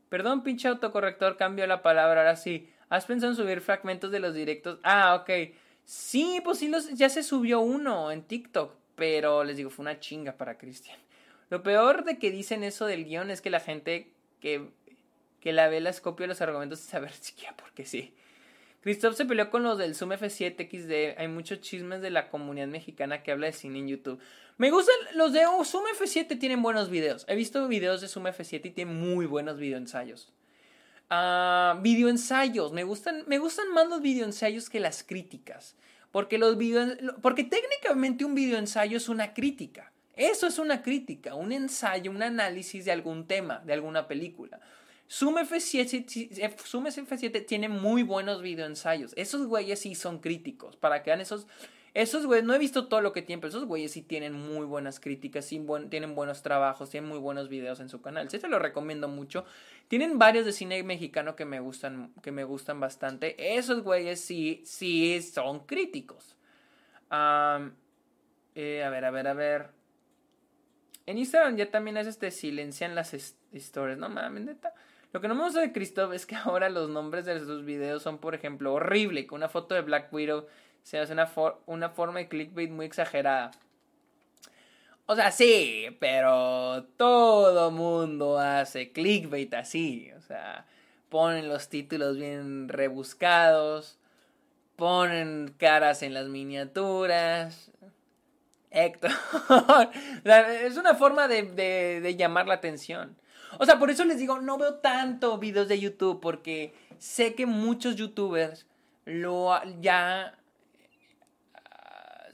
[0.09, 2.21] Perdón, pinche autocorrector, cambio la palabra.
[2.21, 2.69] Ahora sí.
[2.89, 4.79] ¿Has pensado en subir fragmentos de los directos?
[4.83, 5.53] Ah, ok.
[5.85, 8.73] Sí, pues sí, ya se subió uno en TikTok.
[8.95, 10.97] Pero les digo, fue una chinga para Cristian.
[11.49, 14.11] Lo peor de que dicen eso del guion es que la gente
[14.41, 14.69] que,
[15.39, 18.13] que la ve las copia los argumentos sin saber siquiera por qué sí.
[18.81, 21.19] Christoph se peleó con los del Zoom F7 XD.
[21.19, 24.19] Hay muchos chismes de la comunidad mexicana que habla de cine en YouTube.
[24.57, 27.25] Me gustan los de Zoom F7 tienen buenos videos.
[27.27, 30.31] He visto videos de Zoom F7 y tienen muy buenos videoensayos.
[31.09, 32.73] Uh, videoensayos.
[32.73, 35.75] Me gustan, me gustan más los videoensayos que las críticas.
[36.11, 36.57] Porque, los
[37.21, 39.91] porque técnicamente un videoensayo es una crítica.
[40.15, 44.59] Eso es una crítica, un ensayo, un análisis de algún tema, de alguna película.
[45.09, 49.13] Zoom F7, Zoom F7 tiene muy buenos videoensayos.
[49.15, 50.75] Esos güeyes sí son críticos.
[50.75, 51.47] Para que vean esos
[51.97, 54.67] esos güeyes, no he visto todo lo que tienen, pero esos güeyes sí tienen muy
[54.67, 58.29] buenas críticas, sí tienen buenos trabajos, tienen muy buenos videos en su canal.
[58.29, 59.45] Sí, te lo recomiendo mucho.
[59.87, 63.57] Tienen varios de cine mexicano que me gustan, que me gustan bastante.
[63.57, 66.35] Esos güeyes sí, sí son críticos.
[67.09, 69.71] Eh, a ver, a ver, a ver.
[71.07, 73.15] En Instagram ya también es este silencian las
[73.51, 73.97] historias.
[73.97, 74.75] No mames, neta.
[75.13, 78.03] Lo que no me gusta de Christoph es que ahora los nombres de sus videos
[78.03, 80.45] son, por ejemplo, horrible, con una foto de Black Widow
[80.87, 81.11] se hace
[81.65, 83.51] una, forma de clickbait muy exagerada.
[85.05, 90.13] O sea, sí, pero todo mundo hace clickbait así.
[90.17, 90.65] O sea,
[91.09, 93.99] ponen los títulos bien rebuscados,
[94.77, 97.69] ponen caras en las miniaturas.
[98.71, 99.11] Héctor.
[100.23, 103.17] es una forma de, de, de, llamar la atención.
[103.59, 107.45] O sea, por eso les digo, no veo tanto videos de YouTube, porque sé que
[107.45, 108.65] muchos youtubers
[109.03, 109.51] lo
[109.81, 110.37] ya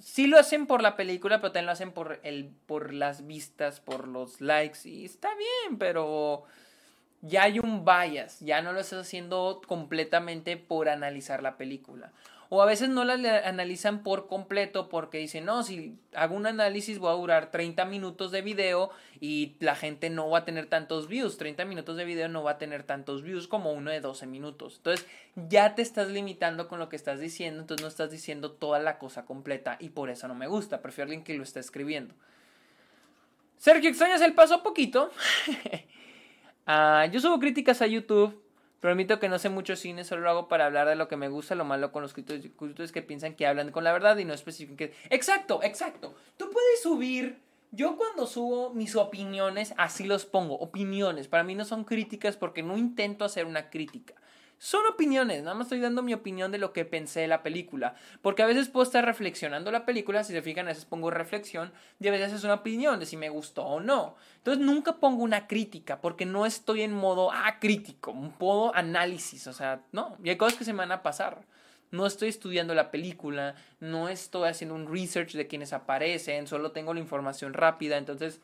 [0.03, 3.79] sí lo hacen por la película, pero también lo hacen por, el, por las vistas,
[3.79, 4.79] por los likes.
[4.83, 6.43] Y está bien, pero
[7.21, 12.11] ya hay un bias, ya no lo estás haciendo completamente por analizar la película.
[12.55, 13.15] O a veces no la
[13.47, 18.31] analizan por completo porque dicen, no, si hago un análisis voy a durar 30 minutos
[18.31, 21.39] de video y la gente no va a tener tantos views.
[21.39, 24.75] 30 minutos de video no va a tener tantos views como uno de 12 minutos.
[24.77, 25.07] Entonces
[25.49, 28.99] ya te estás limitando con lo que estás diciendo, entonces no estás diciendo toda la
[28.99, 30.83] cosa completa y por eso no me gusta.
[30.83, 32.13] Prefiero alguien que lo esté escribiendo.
[33.57, 35.09] Sergio, ¿extrañas el paso a poquito?
[36.65, 38.41] Ah, yo subo críticas a YouTube.
[38.83, 41.29] Permito que no sé mucho cine, solo lo hago para hablar de lo que me
[41.29, 41.55] gusta.
[41.55, 44.89] Lo malo con los es que piensan que hablan con la verdad y no especifican
[45.09, 46.13] Exacto, exacto.
[46.35, 47.39] Tú puedes subir.
[47.71, 50.55] Yo cuando subo mis opiniones, así los pongo.
[50.59, 51.29] Opiniones.
[51.29, 54.15] Para mí no son críticas porque no intento hacer una crítica.
[54.57, 57.95] Son opiniones, nada más estoy dando mi opinión de lo que pensé de la película.
[58.21, 61.73] Porque a veces puedo estar reflexionando la película, si se fijan, a veces pongo reflexión
[61.99, 64.15] y a veces es una opinión de si me gustó o no.
[64.37, 69.53] Entonces nunca pongo una crítica porque no estoy en modo, ah, crítico, modo análisis, o
[69.53, 71.41] sea, no, y hay cosas que se me van a pasar.
[71.91, 76.93] No estoy estudiando la película, no estoy haciendo un research de quienes aparecen, solo tengo
[76.93, 78.41] la información rápida, entonces,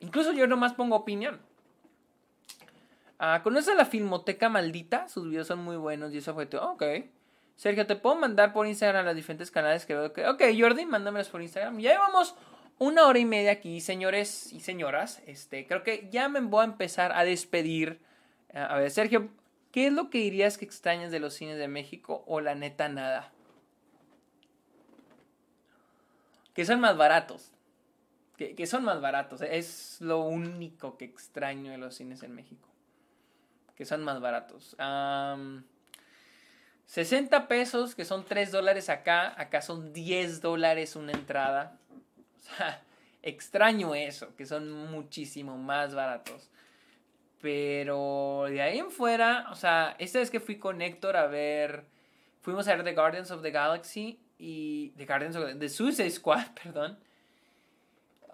[0.00, 1.40] incluso yo nomás pongo opinión.
[3.24, 5.08] Ah, ¿Conoces la Filmoteca Maldita?
[5.08, 6.72] Sus videos son muy buenos y eso fue todo.
[6.72, 6.82] Ok.
[7.54, 10.26] Sergio, ¿te puedo mandar por Instagram las diferentes canales que veo que...
[10.26, 11.78] Ok, Jordi, mándamelas por Instagram.
[11.78, 12.34] Ya llevamos
[12.78, 15.22] una hora y media aquí, señores y señoras.
[15.24, 18.00] Este, creo que ya me voy a empezar a despedir.
[18.52, 19.28] A ver, Sergio,
[19.70, 22.88] ¿qué es lo que dirías que extrañas de los cines de México o la neta
[22.88, 23.30] nada?
[26.54, 27.52] Que son más baratos.
[28.36, 29.42] Que son más baratos.
[29.42, 32.71] Es lo único que extraño de los cines en México
[33.82, 34.76] que son más baratos.
[36.86, 41.80] 60 pesos, que son 3 dólares acá, acá son 10 dólares una entrada.
[42.36, 42.80] O sea,
[43.22, 46.48] extraño eso, que son muchísimo más baratos.
[47.40, 51.84] Pero de ahí en fuera, o sea, esta vez que fui con Héctor a ver,
[52.40, 56.52] fuimos a ver The Guardians of the Galaxy y The Guardians of the, Suicide Squad,
[56.62, 57.00] perdón.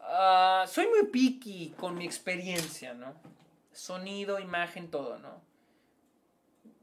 [0.02, 3.14] Ah, soy muy picky con mi experiencia, ¿no?
[3.72, 5.40] Sonido, imagen, todo, ¿no?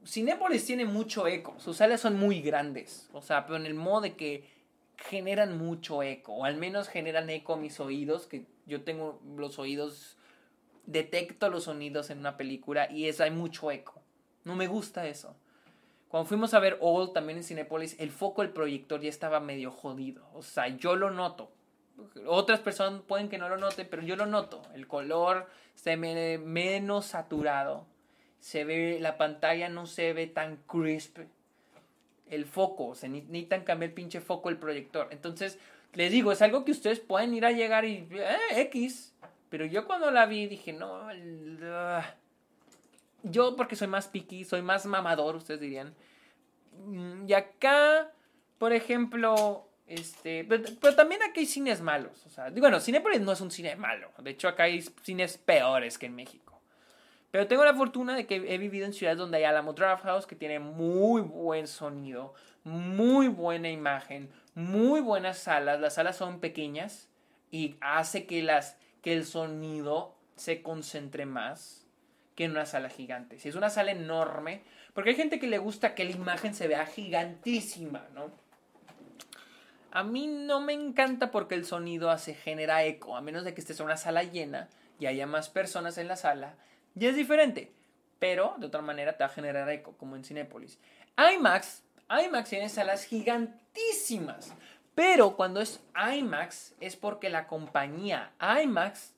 [0.05, 4.01] Cinépolis tiene mucho eco, sus salas son muy grandes, o sea, pero en el modo
[4.01, 4.47] de que
[4.97, 9.59] generan mucho eco, o al menos generan eco a mis oídos, que yo tengo los
[9.59, 10.17] oídos,
[10.85, 14.01] detecto los sonidos en una película y es, hay mucho eco.
[14.43, 15.35] No me gusta eso.
[16.07, 19.71] Cuando fuimos a ver Old también en Cinépolis, el foco del proyector ya estaba medio
[19.71, 20.27] jodido.
[20.33, 21.51] O sea, yo lo noto.
[22.27, 24.61] Otras personas pueden que no lo noten, pero yo lo noto.
[24.73, 27.85] El color se ve menos saturado.
[28.39, 31.19] Se ve, la pantalla no se ve tan crisp.
[32.27, 35.07] El foco, se necesitan cambiar el pinche foco del proyector.
[35.11, 35.59] Entonces,
[35.93, 38.07] les digo, es algo que ustedes pueden ir a llegar y.
[38.11, 39.13] Eh, X.
[39.49, 41.07] Pero yo cuando la vi dije, no.
[43.23, 45.93] yo, porque soy más picky, soy más mamador, ustedes dirían.
[46.85, 48.11] Mm, y acá,
[48.57, 52.25] por ejemplo, este, pero, también aquí hay cines malos.
[52.57, 54.11] Bueno, Cinepolis no es un cine malo.
[54.19, 56.61] De hecho, acá hay cines peores que en México.
[57.29, 60.25] Pero tengo la fortuna de que he vivido en ciudades donde hay Alamo Draft House,
[60.25, 62.33] que tiene muy buen sonido,
[62.63, 65.79] muy buena imagen, muy buenas salas.
[65.79, 67.09] Las salas son pequeñas
[67.51, 71.85] y hace que, las, que el sonido se concentre más
[72.35, 73.37] que en una sala gigante.
[73.37, 74.63] Si es una sala enorme,
[74.93, 78.31] porque hay gente que le gusta que la imagen se vea gigantísima, ¿no?
[79.95, 83.61] A mí no me encanta porque el sonido hace, genera eco, a menos de que
[83.61, 84.67] estés en una sala llena
[84.99, 86.57] y haya más personas en la sala,
[86.99, 87.71] y es diferente.
[88.19, 90.79] Pero de otra manera te va a generar eco, como en Cinépolis.
[91.17, 94.53] IMAX, IMAX tiene salas gigantísimas.
[94.95, 99.13] Pero cuando es IMAX es porque la compañía IMAX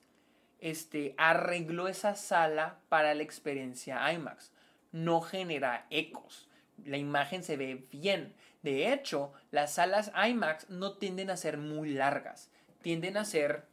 [0.60, 4.52] este, arregló esa sala para la experiencia IMAX.
[4.92, 6.48] No genera ecos.
[6.84, 8.32] La imagen se ve bien.
[8.62, 12.50] De hecho, las salas IMAX no tienden a ser muy largas,
[12.82, 13.66] tienden a ser,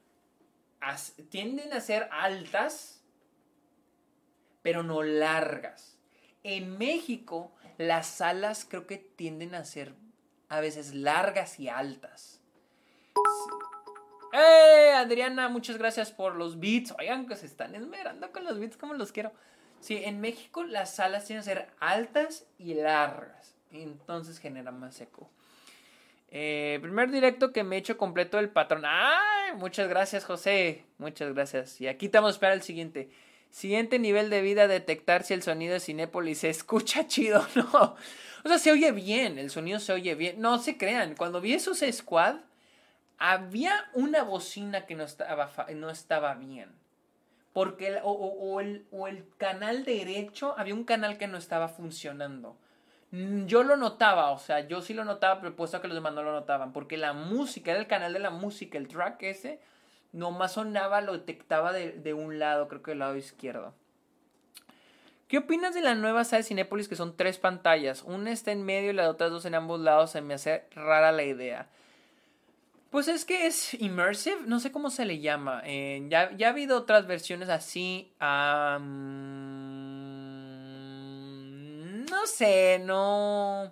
[1.29, 3.03] tienden a ser altas,
[4.61, 5.97] pero no largas.
[6.43, 9.95] En México, las salas creo que tienden a ser
[10.49, 12.39] a veces largas y altas.
[14.33, 14.93] ¡Eh!
[14.95, 16.93] Adriana, muchas gracias por los beats.
[16.99, 19.33] Oigan, que se están esmerando con los beats como los quiero.
[19.79, 25.29] Sí, en México las salas tienen que ser altas y largas entonces genera más eco.
[26.29, 28.83] Eh, primer directo que me he hecho completo el patrón.
[28.85, 29.53] ¡Ay!
[29.55, 30.83] Muchas gracias, José.
[30.97, 31.79] Muchas gracias.
[31.79, 33.09] Y aquí estamos para el siguiente.
[33.51, 37.95] Siguiente nivel de vida, detectar si el sonido de Cinépolis se escucha chido no.
[38.43, 40.41] O sea, se oye bien, el sonido se oye bien.
[40.41, 42.35] No se crean, cuando vi esos squad,
[43.17, 46.69] había una bocina que no estaba, no estaba bien.
[47.53, 52.57] Porque o, el, o el canal derecho, había un canal que no estaba funcionando.
[53.15, 56.13] Mm, yo lo notaba, o sea, yo sí lo notaba, pero puesto que los demás
[56.13, 56.73] no lo notaban.
[56.73, 59.61] Porque la música, era el canal de la música, el track ese,
[60.11, 63.73] nomás sonaba, lo detectaba de, de un lado, creo que del lado izquierdo.
[65.29, 68.03] ¿Qué opinas de la nueva sala de Cinépolis que son tres pantallas?
[68.03, 70.11] Una está en medio y las otras dos en ambos lados.
[70.11, 71.67] Se me hace rara la idea.
[72.91, 75.61] Pues es que es immersive, no sé cómo se le llama.
[75.65, 78.13] Eh, ya, ya, ha habido otras versiones así.
[82.09, 83.71] No sé, no.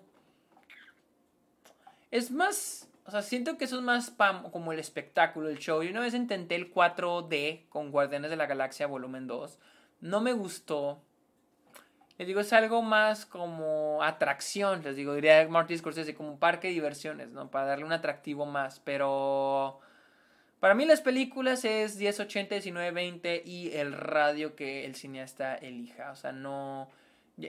[2.11, 2.89] Es más.
[3.05, 4.14] O sea, siento que eso es más
[4.51, 5.84] como el espectáculo, el show.
[5.84, 9.60] Yo una vez intenté el 4D con Guardianes de la Galaxia Volumen 2.
[10.01, 11.01] No me gustó.
[12.18, 16.68] Les digo, es algo más como atracción, les digo, diría Martin Scorsese, como un parque
[16.68, 17.49] de diversiones, ¿no?
[17.49, 19.80] Para darle un atractivo más, pero...
[20.60, 26.15] Para mí las películas es 1080, 1920 y el radio que el cineasta elija, o
[26.15, 26.89] sea, no...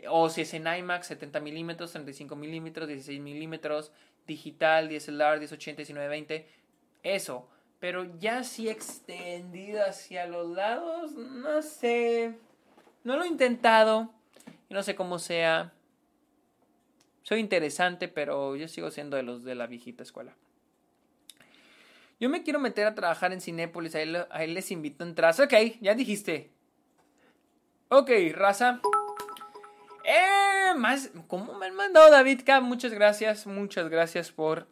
[0.09, 3.93] O si es en IMAX, 70 milímetros, 35 milímetros, 16 milímetros,
[4.27, 6.49] digital, DSLR, 1080, 1920,
[7.03, 7.49] eso.
[7.81, 12.35] Pero ya si extendido hacia los lados, no sé.
[13.03, 14.11] No lo he intentado
[14.75, 15.73] no sé cómo sea.
[17.23, 20.35] Soy interesante, pero yo sigo siendo de los de la viejita escuela.
[22.21, 23.95] Yo me quiero meter a trabajar en Cinépolis.
[23.95, 25.35] Ahí, ahí les invito a entrar.
[25.41, 26.51] Ok, ya dijiste.
[27.89, 28.81] Ok, raza.
[30.05, 31.11] Eh, más.
[31.29, 32.43] ¿Cómo me han mandado David?
[32.63, 33.47] Muchas gracias.
[33.47, 34.69] Muchas gracias por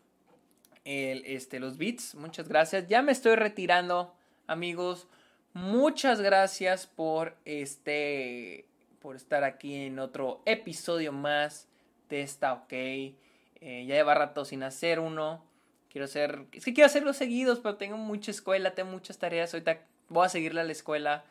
[0.84, 2.14] el, este, los beats.
[2.14, 2.86] Muchas gracias.
[2.88, 4.14] Ya me estoy retirando,
[4.46, 5.08] amigos.
[5.54, 8.66] Muchas gracias por este
[9.00, 11.66] por estar aquí en otro episodio más
[12.08, 12.72] de esta OK.
[12.72, 13.14] Eh,
[13.60, 15.44] ya lleva rato sin hacer uno.
[15.90, 16.46] Quiero hacer.
[16.52, 19.52] Es que quiero hacerlos seguidos, pero tengo mucha escuela, tengo muchas tareas.
[19.52, 21.24] Ahorita voy a seguirle a la escuela.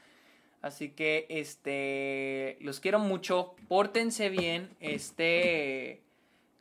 [0.62, 2.58] Así que, este.
[2.62, 3.56] Los quiero mucho.
[3.68, 4.70] Pórtense bien.
[4.80, 6.02] Este.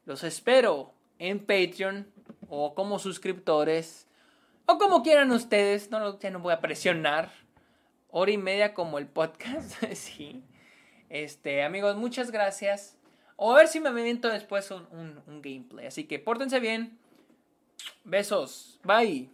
[0.06, 2.06] Los espero en Patreon
[2.48, 4.06] o como suscriptores.
[4.66, 5.90] O como quieran ustedes.
[5.90, 7.31] No, ya no voy a presionar.
[8.10, 9.72] Hora y media como el podcast.
[9.94, 10.43] sí.
[11.09, 12.97] Este, amigos, muchas gracias.
[13.36, 14.86] O a ver si me invento después un,
[15.27, 15.86] un gameplay.
[15.86, 16.98] Así que pórtense bien.
[18.05, 18.81] Besos.
[18.85, 19.31] Bye.